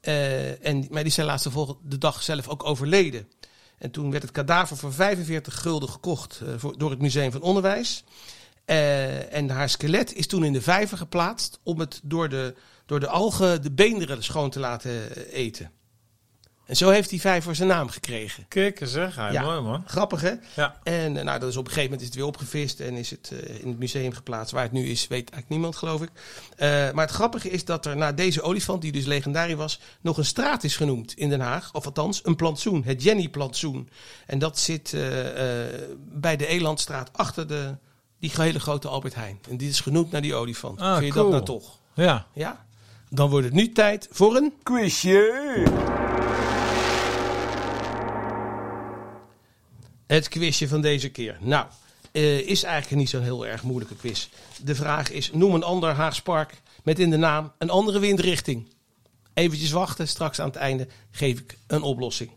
En, 0.00 0.86
maar 0.90 1.02
die 1.02 1.12
zijn 1.12 1.26
laatste 1.26 1.50
volgende 1.50 1.98
dag 1.98 2.22
zelf 2.22 2.48
ook 2.48 2.64
overleden. 2.64 3.28
En 3.78 3.90
toen 3.90 4.10
werd 4.10 4.22
het 4.22 4.32
kadaver 4.32 4.76
voor 4.76 4.92
45 4.92 5.60
gulden 5.60 5.88
gekocht 5.88 6.40
eh, 6.40 6.54
voor, 6.56 6.78
door 6.78 6.90
het 6.90 7.00
Museum 7.00 7.32
van 7.32 7.42
Onderwijs. 7.42 8.04
Eh, 8.64 9.32
en 9.32 9.48
haar 9.50 9.68
skelet 9.68 10.14
is 10.14 10.26
toen 10.26 10.44
in 10.44 10.52
de 10.52 10.62
vijver 10.62 10.98
geplaatst 10.98 11.58
om 11.62 11.80
het 11.80 12.00
door 12.02 12.28
de, 12.28 12.54
door 12.86 13.00
de 13.00 13.08
algen 13.08 13.62
de 13.62 13.72
beenderen 13.72 14.24
schoon 14.24 14.50
te 14.50 14.60
laten 14.60 15.16
eh, 15.16 15.32
eten. 15.32 15.70
En 16.66 16.76
zo 16.76 16.90
heeft 16.90 17.10
die 17.10 17.20
vijver 17.20 17.54
zijn 17.54 17.68
naam 17.68 17.88
gekregen. 17.88 18.44
Kijk 18.48 18.80
eens, 18.80 18.90
zeg. 18.92 19.16
Ja. 19.16 19.42
Mooi, 19.42 19.60
man. 19.60 19.82
Grappig 19.86 20.20
hè? 20.20 20.32
Ja. 20.54 20.76
En 20.82 21.16
eh, 21.16 21.24
nou, 21.24 21.38
dat 21.40 21.48
is 21.48 21.56
op 21.56 21.64
een 21.64 21.72
gegeven 21.72 21.90
moment 21.90 22.00
is 22.00 22.06
het 22.06 22.16
weer 22.16 22.26
opgevist 22.26 22.80
en 22.80 22.94
is 22.94 23.10
het 23.10 23.32
eh, 23.32 23.60
in 23.60 23.68
het 23.68 23.78
museum 23.78 24.12
geplaatst. 24.12 24.52
Waar 24.52 24.62
het 24.62 24.72
nu 24.72 24.86
is, 24.86 25.00
weet 25.00 25.30
eigenlijk 25.30 25.48
niemand, 25.48 25.76
geloof 25.76 26.02
ik. 26.02 26.10
Eh, 26.56 26.68
maar 26.68 27.06
het 27.06 27.14
grappige 27.14 27.50
is 27.50 27.64
dat 27.64 27.86
er 27.86 27.96
na 27.96 28.12
deze 28.12 28.42
olifant, 28.42 28.82
die 28.82 28.92
dus 28.92 29.04
legendarisch 29.04 29.54
was, 29.54 29.80
nog 30.00 30.18
een 30.18 30.24
straat 30.24 30.64
is 30.64 30.76
genoemd 30.76 31.14
in 31.16 31.28
Den 31.28 31.40
Haag. 31.40 31.72
Of 31.72 31.86
althans, 31.86 32.20
een 32.24 32.36
plantsoen, 32.36 32.82
het 32.84 33.02
Jenny-plantsoen. 33.02 33.88
En 34.26 34.38
dat 34.38 34.58
zit 34.58 34.92
eh, 34.92 35.64
eh, 35.64 35.72
bij 35.98 36.36
de 36.36 36.46
Elandstraat 36.46 37.10
achter 37.12 37.46
de, 37.46 37.76
die 38.18 38.32
hele 38.36 38.60
grote 38.60 38.88
Albert 38.88 39.14
Heijn. 39.14 39.38
En 39.48 39.56
die 39.56 39.68
is 39.68 39.80
genoemd 39.80 40.10
naar 40.10 40.22
die 40.22 40.34
olifant. 40.34 40.80
Ah, 40.80 40.92
Vind 40.92 41.06
je 41.06 41.12
cool. 41.12 41.30
dat 41.30 41.46
nou 41.46 41.60
toch? 41.60 41.78
Ja. 41.94 42.26
Ja? 42.32 42.66
Dan 43.10 43.30
wordt 43.30 43.44
het 43.44 43.54
nu 43.54 43.72
tijd 43.72 44.08
voor 44.10 44.36
een 44.36 44.52
Quizje! 44.62 46.05
Het 50.06 50.28
quizje 50.28 50.68
van 50.68 50.80
deze 50.80 51.08
keer. 51.08 51.38
Nou, 51.40 51.66
eh, 52.12 52.38
is 52.38 52.62
eigenlijk 52.62 53.00
niet 53.00 53.10
zo'n 53.10 53.22
heel 53.22 53.46
erg 53.46 53.62
moeilijke 53.62 53.96
quiz. 53.96 54.28
De 54.62 54.74
vraag 54.74 55.10
is, 55.10 55.30
noem 55.32 55.54
een 55.54 55.62
ander 55.62 55.90
Haags 55.90 56.22
park 56.22 56.62
met 56.82 56.98
in 56.98 57.10
de 57.10 57.16
naam 57.16 57.52
een 57.58 57.70
andere 57.70 57.98
windrichting. 57.98 58.68
Eventjes 59.34 59.70
wachten, 59.70 60.08
straks 60.08 60.40
aan 60.40 60.46
het 60.46 60.56
einde 60.56 60.88
geef 61.10 61.38
ik 61.38 61.58
een 61.66 61.82
oplossing. 61.82 62.30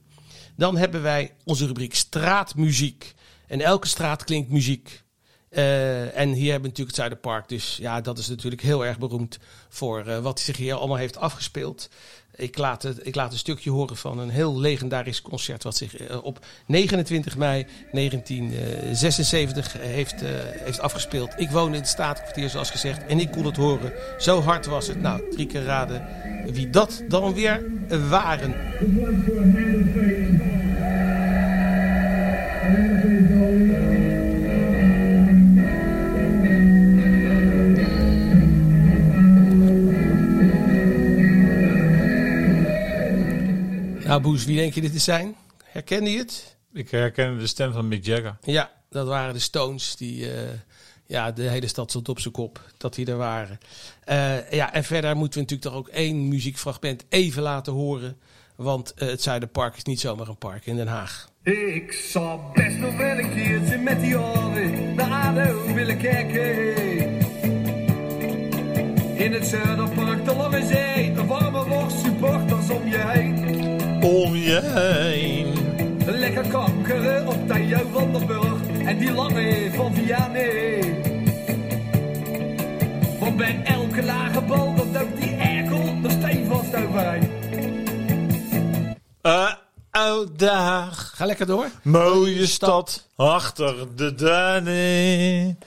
Dan 0.56 0.78
hebben 0.78 1.02
wij 1.02 1.34
onze 1.44 1.66
rubriek 1.66 1.96
straatmuziek. 1.96 3.14
En 3.48 3.62
elke 3.62 3.88
straat 3.88 4.24
klinkt 4.24 4.50
muziek. 4.50 5.04
Eh, 5.50 6.18
en 6.18 6.30
hier 6.30 6.52
hebben 6.52 6.62
we 6.62 6.68
natuurlijk 6.68 6.88
het 6.88 6.96
Zuiderpark. 6.96 7.50
Dus 7.50 7.78
ja, 7.78 8.02
dat 8.02 8.18
is 8.18 8.28
natuurlijk 8.28 8.62
heel 8.62 8.86
erg 8.86 8.98
beroemd 8.98 9.40
voor 9.70 10.06
eh, 10.06 10.20
wat 10.20 10.40
zich 10.40 10.58
hier 10.58 10.74
allemaal 10.74 10.98
heeft 10.98 11.18
afgespeeld. 11.18 11.90
Ik 12.40 12.58
laat, 12.58 12.84
het, 12.84 13.08
ik 13.08 13.16
laat 13.16 13.32
een 13.32 13.38
stukje 13.38 13.70
horen 13.70 13.98
van 13.98 14.20
een 14.20 14.30
heel 14.30 14.60
legendarisch 14.60 15.22
concert. 15.22 15.64
wat 15.64 15.78
zich 15.78 15.98
eh, 15.98 16.24
op 16.24 16.46
29 16.66 17.38
mei 17.38 17.66
1976 17.92 19.74
heeft, 19.74 20.22
eh, 20.22 20.30
heeft 20.42 20.80
afgespeeld. 20.80 21.34
Ik 21.38 21.50
woon 21.50 21.74
in 21.74 21.80
het 21.80 21.88
Staatkwartier, 21.88 22.50
zoals 22.50 22.70
gezegd. 22.70 23.06
En 23.06 23.20
ik 23.20 23.32
kon 23.32 23.46
het 23.46 23.56
horen. 23.56 23.94
Zo 24.18 24.42
hard 24.42 24.66
was 24.66 24.88
het. 24.88 25.02
Nou, 25.02 25.22
drie 25.32 25.46
keer 25.46 25.64
raden 25.64 26.08
wie 26.54 26.70
dat 26.70 27.04
dan 27.08 27.34
weer 27.34 27.64
waren. 28.10 28.56
Nou, 44.10 44.22
Boes, 44.22 44.46
wie 44.46 44.56
denk 44.56 44.74
je 44.74 44.82
dit 44.82 44.92
te 44.92 45.00
zijn? 45.00 45.36
Herkende 45.64 46.12
je 46.12 46.18
het? 46.18 46.58
Ik 46.74 46.92
herken 46.92 47.38
de 47.38 47.48
stem 47.48 47.74
van 47.74 47.88
Mick 47.88 48.06
Jagger. 48.06 48.38
Ja, 48.42 48.72
dat 48.90 49.08
waren 49.08 49.34
de 49.34 49.40
Stones 49.40 49.96
die. 49.96 50.34
eh, 50.34 50.50
ja, 51.06 51.32
de 51.32 51.42
hele 51.42 51.68
stad 51.68 51.90
stond 51.90 52.10
op 52.10 52.20
zijn 52.20 52.34
kop 52.34 52.62
dat 52.78 52.96
die 52.96 53.06
er 53.06 53.18
waren. 53.18 53.60
Eh, 54.04 54.52
ja, 54.52 54.74
en 54.74 54.84
verder 54.84 55.16
moeten 55.16 55.34
we 55.34 55.46
natuurlijk 55.46 55.70
toch 55.70 55.80
ook 55.80 55.88
één 55.88 56.28
muziekfragment 56.28 57.06
even 57.10 57.42
laten 57.42 57.74
horen. 57.74 58.18
Want 58.56 58.94
eh, 58.94 59.08
het 59.08 59.22
Zuiderpark 59.22 59.76
is 59.76 59.84
niet 59.84 60.00
zomaar 60.00 60.28
een 60.28 60.38
park 60.38 60.66
in 60.66 60.76
Den 60.76 60.88
Haag. 60.88 61.30
Ik 61.44 61.92
zou 61.92 62.40
best 62.54 62.78
nog 62.78 62.98
wel 62.98 63.18
een 63.18 63.34
keertje 63.34 63.78
met 63.78 64.00
die 64.02 64.20
oren 64.20 64.96
naar 64.96 65.12
ADO 65.12 65.74
willen 65.74 65.98
kijken. 65.98 66.68
In 69.18 69.34
het 69.34 69.48
Zuiderpark, 69.48 70.26
de 70.26 70.36
Lange 70.36 70.66
Zee, 70.66 71.12
een 71.12 71.28
warme 71.28 71.66
worst, 71.66 71.79
Om 74.10 74.36
je 74.36 74.60
heen. 74.62 75.54
Lekker 76.06 76.48
kankeren 76.48 77.28
op 77.28 77.48
Theo 77.48 77.90
van 77.92 78.14
der 78.14 78.26
Burg 78.26 78.86
en 78.86 78.98
die 78.98 79.12
lange 79.12 79.72
van 79.76 79.94
Vianney. 79.94 81.02
Want 83.20 83.38
bij 83.38 83.62
elke 83.64 84.04
lage 84.04 84.42
bal, 84.42 84.76
dat 84.76 84.86
loopt 84.94 85.22
die 85.22 85.36
erkel 85.36 85.96
er 86.04 86.12
stevast 86.12 86.76
overheen. 86.76 87.30
Uh, 89.22 89.52
oh, 89.92 90.28
dag. 90.36 91.12
Ga 91.16 91.26
lekker 91.26 91.46
door. 91.46 91.68
Mooie 91.82 92.46
stad 92.46 93.08
achter 93.16 93.76
de 93.96 94.16
duinen. 94.16 95.60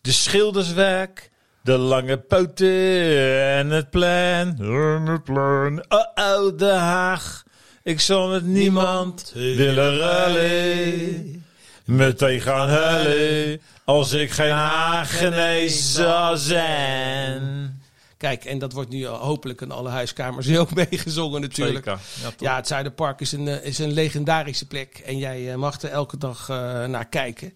De 0.00 0.12
schilderswerk, 0.12 1.30
de 1.62 1.78
lange 1.78 2.18
poten 2.18 3.48
en 3.56 3.70
het 3.70 3.90
plein. 3.90 4.56
En 4.60 5.06
het 5.06 5.24
plein. 5.24 5.84
Oh, 5.88 6.06
oh, 6.14 6.58
Den 6.58 6.78
Haag. 6.78 7.41
Ik 7.82 8.00
zal 8.00 8.28
met 8.28 8.44
niemand 8.44 9.30
willen 9.34 9.96
ruilen. 9.98 11.44
Meteen 11.84 12.40
gaan 12.40 12.68
huilen 12.68 13.60
als 13.84 14.12
ik 14.12 14.30
geen 14.30 14.50
Haagenees 14.50 15.92
zou 15.92 16.36
zijn. 16.36 17.80
Kijk, 18.16 18.44
en 18.44 18.58
dat 18.58 18.72
wordt 18.72 18.90
nu 18.90 19.06
hopelijk 19.06 19.60
in 19.60 19.70
alle 19.70 19.88
huiskamers 19.88 20.56
ook 20.56 20.74
meegezongen 20.74 21.40
natuurlijk. 21.40 21.84
Zeker. 21.84 22.00
Ja. 22.22 22.30
Ja, 22.38 22.56
het 22.56 22.66
Zuiderpark 22.66 23.20
is 23.20 23.32
een, 23.32 23.48
eh, 23.48 23.64
is 23.66 23.78
een 23.78 23.92
legendarische 23.92 24.66
plek. 24.66 25.02
En 25.04 25.18
jij 25.18 25.50
eh, 25.50 25.56
mag 25.56 25.80
er 25.82 25.90
elke 25.90 26.18
dag 26.18 26.48
eh, 26.48 26.84
naar 26.84 27.08
kijken. 27.08 27.54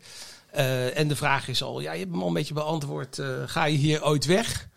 Eh, 0.51 0.99
en 0.99 1.09
de 1.09 1.17
vraag 1.17 1.49
is 1.49 1.63
al, 1.63 1.81
ja, 1.81 1.93
je 1.93 1.99
hebt 1.99 2.11
hem 2.11 2.21
al 2.23 2.27
een 2.29 2.33
beetje 2.35 2.55
beantwoord. 2.55 3.19
eh, 3.19 3.27
ga 3.47 3.65
je 3.65 3.77
hier 3.77 4.05
ooit 4.05 4.25
weg? 4.25 4.69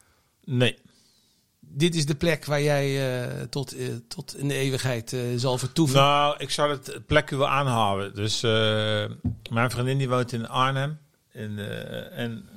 Nee. 0.46 0.78
Dit 1.72 1.96
is 1.96 2.06
de 2.06 2.16
plek 2.16 2.46
waar 2.46 2.62
jij 2.62 3.20
eh, 3.22 3.42
tot, 3.50 3.76
eh, 3.76 3.88
tot 4.08 4.38
in 4.38 4.48
de 4.48 4.54
eeuwigheid 4.54 5.14
eh, 5.14 5.20
zal 5.36 5.58
vertoeven. 5.58 6.00
Nou, 6.00 6.36
ik 6.38 6.50
zou 6.50 6.72
het 6.72 7.02
plekje 7.06 7.38
wel 7.38 7.48
aanhouden. 7.48 8.16
Dus 8.16 8.42
mijn 9.50 9.72
vriendin 9.72 9.98
die 9.98 10.10
woont 10.10 10.32
in 10.32 10.48
Arnhem. 10.48 11.00
En, 11.32 11.60
en 12.12 12.50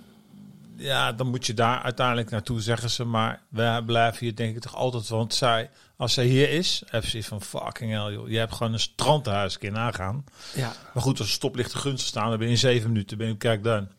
ja, 0.77 1.13
dan 1.13 1.27
moet 1.27 1.47
je 1.47 1.55
daar 1.55 1.83
uiteindelijk 1.83 2.31
naartoe, 2.31 2.61
zeggen 2.61 2.91
ze. 2.91 3.05
Maar 3.05 3.43
wij 3.49 3.83
blijven 3.83 4.19
hier 4.19 4.37
denk 4.37 4.57
ik 4.57 4.63
toch 4.63 4.77
altijd. 4.77 5.09
Want 5.09 5.35
zij, 5.35 5.71
als 5.97 6.13
zij 6.13 6.25
hier 6.25 6.51
is, 6.51 6.83
heeft 6.87 7.09
ze 7.09 7.23
van 7.23 7.43
fucking 7.43 7.93
hell 7.93 8.13
joh. 8.13 8.29
Je 8.29 8.39
hebt 8.39 8.53
gewoon 8.53 8.73
een 8.73 8.81
strandhuis 8.81 9.57
in 9.59 9.73
nagaan. 9.73 10.25
Ja, 10.55 10.73
Maar 10.95 11.03
goed, 11.03 11.19
als 11.19 11.29
de 11.29 11.35
stoplichten 11.35 11.79
gunstig 11.79 12.09
staan, 12.09 12.29
dan 12.29 12.39
ben 12.39 12.47
je 12.47 12.53
in 12.53 12.59
zeven 12.59 12.89
minuten 12.89 13.19
ben 13.19 13.27
je 13.27 13.33
op 13.33 13.39
Kerkduin. 13.39 13.91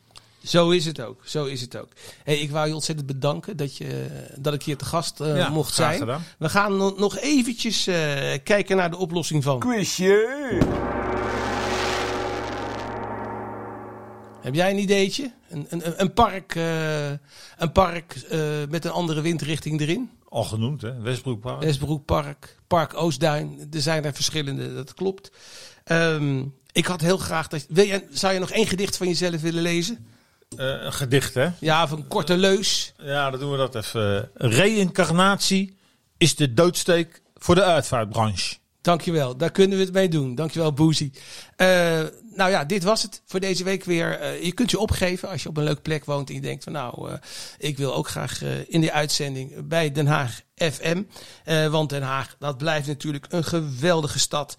Zo 0.44 0.70
is 0.70 0.86
het 0.86 1.02
ook. 1.02 1.22
Zo 1.26 1.46
is 1.46 1.62
het 1.62 1.78
ook. 1.78 1.88
Hey, 2.24 2.38
ik 2.38 2.52
wou 2.52 2.68
je 2.68 2.74
ontzettend 2.74 3.08
bedanken 3.08 3.58
dat, 3.58 3.78
je, 3.78 4.06
dat 4.38 4.54
ik 4.54 4.64
hier 4.64 4.78
te 4.78 4.86
gast 4.86 5.20
eh, 5.20 5.38
Ja, 5.38 5.50
mocht 5.50 5.74
zijn. 5.74 6.08
We 6.38 6.50
gaan 6.50 6.78
no- 6.78 6.96
nog 6.98 7.18
eventjes 7.18 7.88
eh, 7.88 7.96
kijken 8.44 8.78
naar 8.78 8.90
de 8.92 8.98
oplossing 8.98 9.44
van. 9.44 9.60
Quizje! 9.60 10.62
Heb 14.42 14.56
jij 14.56 14.72
een 14.72 14.80
ideetje? 14.80 15.32
Een, 15.50 15.66
een, 15.70 16.02
een 16.02 16.14
park, 16.14 16.56
eh, 16.56 17.10
een 17.58 17.72
park 17.72 18.16
met 18.70 18.86
een 18.86 18.92
andere 18.92 19.22
windrichting 19.22 19.82
erin? 19.82 20.10
Al 20.30 20.44
genoemd, 20.44 20.82
hè? 20.82 21.02
Westbroekpark. 21.02 21.62
Westbroekpark, 21.64 22.58
Park 22.68 22.94
Oostduin. 22.94 23.68
Er 23.72 23.82
zijn 23.82 24.06
er 24.06 24.14
verschillende, 24.14 24.74
dat 24.74 24.94
klopt. 24.94 25.32
Ehm, 25.84 26.44
ik 26.72 26.86
had 26.86 27.02
heel 27.02 27.18
graag 27.18 27.48
dat. 27.48 27.66
Wil 27.70 27.86
jij, 27.86 28.08
zou 28.12 28.34
je 28.34 28.40
nog 28.40 28.52
één 28.52 28.68
gedicht 28.68 28.98
van 28.98 29.08
jezelf 29.08 29.42
willen 29.42 29.62
lezen? 29.62 30.06
Eh, 30.58 30.84
een 30.84 30.94
gedicht, 30.94 31.34
hè? 31.34 31.50
Ja, 31.60 31.84
of 31.84 31.92
een 31.92 32.08
korte 32.08 32.38
leus. 32.38 32.94
Ja, 32.98 33.30
dan 33.30 33.40
doen 33.40 33.52
we 33.52 33.58
dat 33.58 33.76
even. 33.76 34.30
Reïncarnatie 34.34 35.78
is 36.18 36.36
de 36.36 36.54
doodsteek 36.54 37.22
voor 37.36 37.56
de 37.56 37.64
uitvaartbranche. 37.64 38.56
Dankjewel, 38.82 39.38
daar 39.38 39.52
kunnen 39.52 39.78
we 39.78 39.84
het 39.84 39.94
mee 39.94 40.10
doen. 40.10 40.36
Dankjewel, 40.36 40.74
Boezie. 40.74 41.12
Eh 41.56 42.02
nou 42.36 42.52
ja, 42.52 42.66
dit 42.66 42.84
was 42.84 43.02
het 43.02 43.22
voor 43.26 43.40
deze 43.40 43.64
week 43.64 43.84
weer. 43.84 44.20
Eh, 44.20 44.44
je 44.44 44.52
kunt 44.52 44.72
je 44.72 44.80
opgeven 44.80 45.30
als 45.30 45.44
je 45.44 45.50
op 45.50 45.58
een 45.58 45.64
leuke 45.64 45.82
plek 45.82 46.06
woont 46.06 46.30
en 46.30 46.36
je 46.36 46.42
denkt 46.42 46.64
van 46.64 46.74
nou, 46.74 47.18
ik 47.58 47.78
wil 47.78 47.94
ook 47.94 48.08
graag 48.08 48.42
in 48.68 48.82
die 48.82 48.92
uitzending 48.92 49.68
bij 49.68 49.92
Den 49.92 50.08
Haag 50.08 50.42
FM. 50.56 51.04
Want 51.70 51.90
Den 51.90 52.02
Haag, 52.02 52.36
dat 52.40 52.58
blijft 52.58 52.88
natuurlijk 52.88 53.26
een 53.30 53.44
geweldige 53.44 54.20
stad 54.20 54.56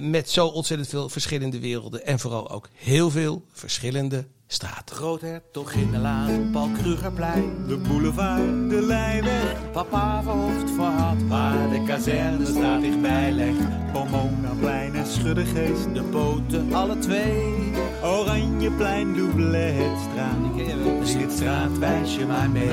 met 0.00 0.30
zo 0.30 0.46
ontzettend 0.46 0.88
veel 0.88 1.08
verschillende 1.08 1.60
werelden 1.60 2.06
en 2.06 2.18
vooral 2.18 2.50
ook 2.50 2.68
heel 2.74 3.10
veel 3.10 3.44
verschillende 3.52 4.26
straten. 4.52 4.96
Groothertoginnenlaan, 4.96 6.50
Paul 6.52 6.68
Krugerplein. 6.82 7.66
De 7.66 7.76
boulevard, 7.76 8.70
de 8.70 8.82
Lijnweg, 8.82 9.70
Papa 9.72 10.22
verhoogd 10.22 10.70
voor 10.70 10.84
had, 10.84 11.22
waar 11.28 11.70
de 11.70 11.84
kazernestraat 11.86 12.80
dichtbij 12.80 13.32
legt. 13.32 13.92
Pomonaplein 13.92 14.94
en 14.94 15.06
Schuddegeest. 15.06 15.94
De 15.94 16.02
poten, 16.02 16.74
alle 16.74 16.98
twee. 16.98 17.72
Oranjeplein, 18.02 19.14
Doubletstraat. 19.14 20.54
De 20.56 21.00
Slitstraat, 21.02 21.78
wijs 21.78 22.16
je 22.16 22.26
maar 22.26 22.50
mee. 22.50 22.64
Ik 22.64 22.70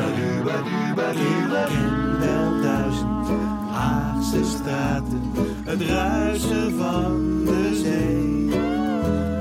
ken 1.68 2.20
wel 2.20 2.62
duizend 2.62 3.28
Haagse 3.72 4.44
straten, 4.44 5.32
het 5.66 5.82
ruisen 5.82 6.78
van 6.78 7.46
de 7.46 7.82
zee. 7.84 8.60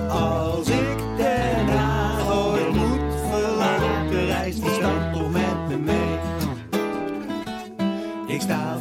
Als 0.09 0.68
ik 0.68 0.95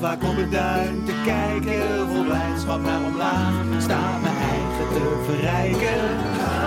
vaak 0.05 0.23
op 0.23 0.35
het 0.35 0.51
duin 0.51 1.03
te 1.05 1.13
kijken, 1.23 2.07
vol 2.07 2.23
blijdschap 2.23 2.81
naar 2.81 3.03
omlaag. 3.05 3.53
Sta 3.79 4.17
mijn 4.21 4.37
eigen 4.37 4.87
te 4.93 5.23
verrijken, 5.25 6.01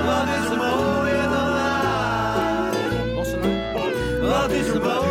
wat 0.06 0.28
is 0.38 0.50
er 0.50 0.56
mooier 0.56 1.22
dan 1.22 1.50
Haag? 1.58 2.74
Wat 4.20 4.50
is 4.50 4.68
er 4.68 4.80
mooier 4.80 5.07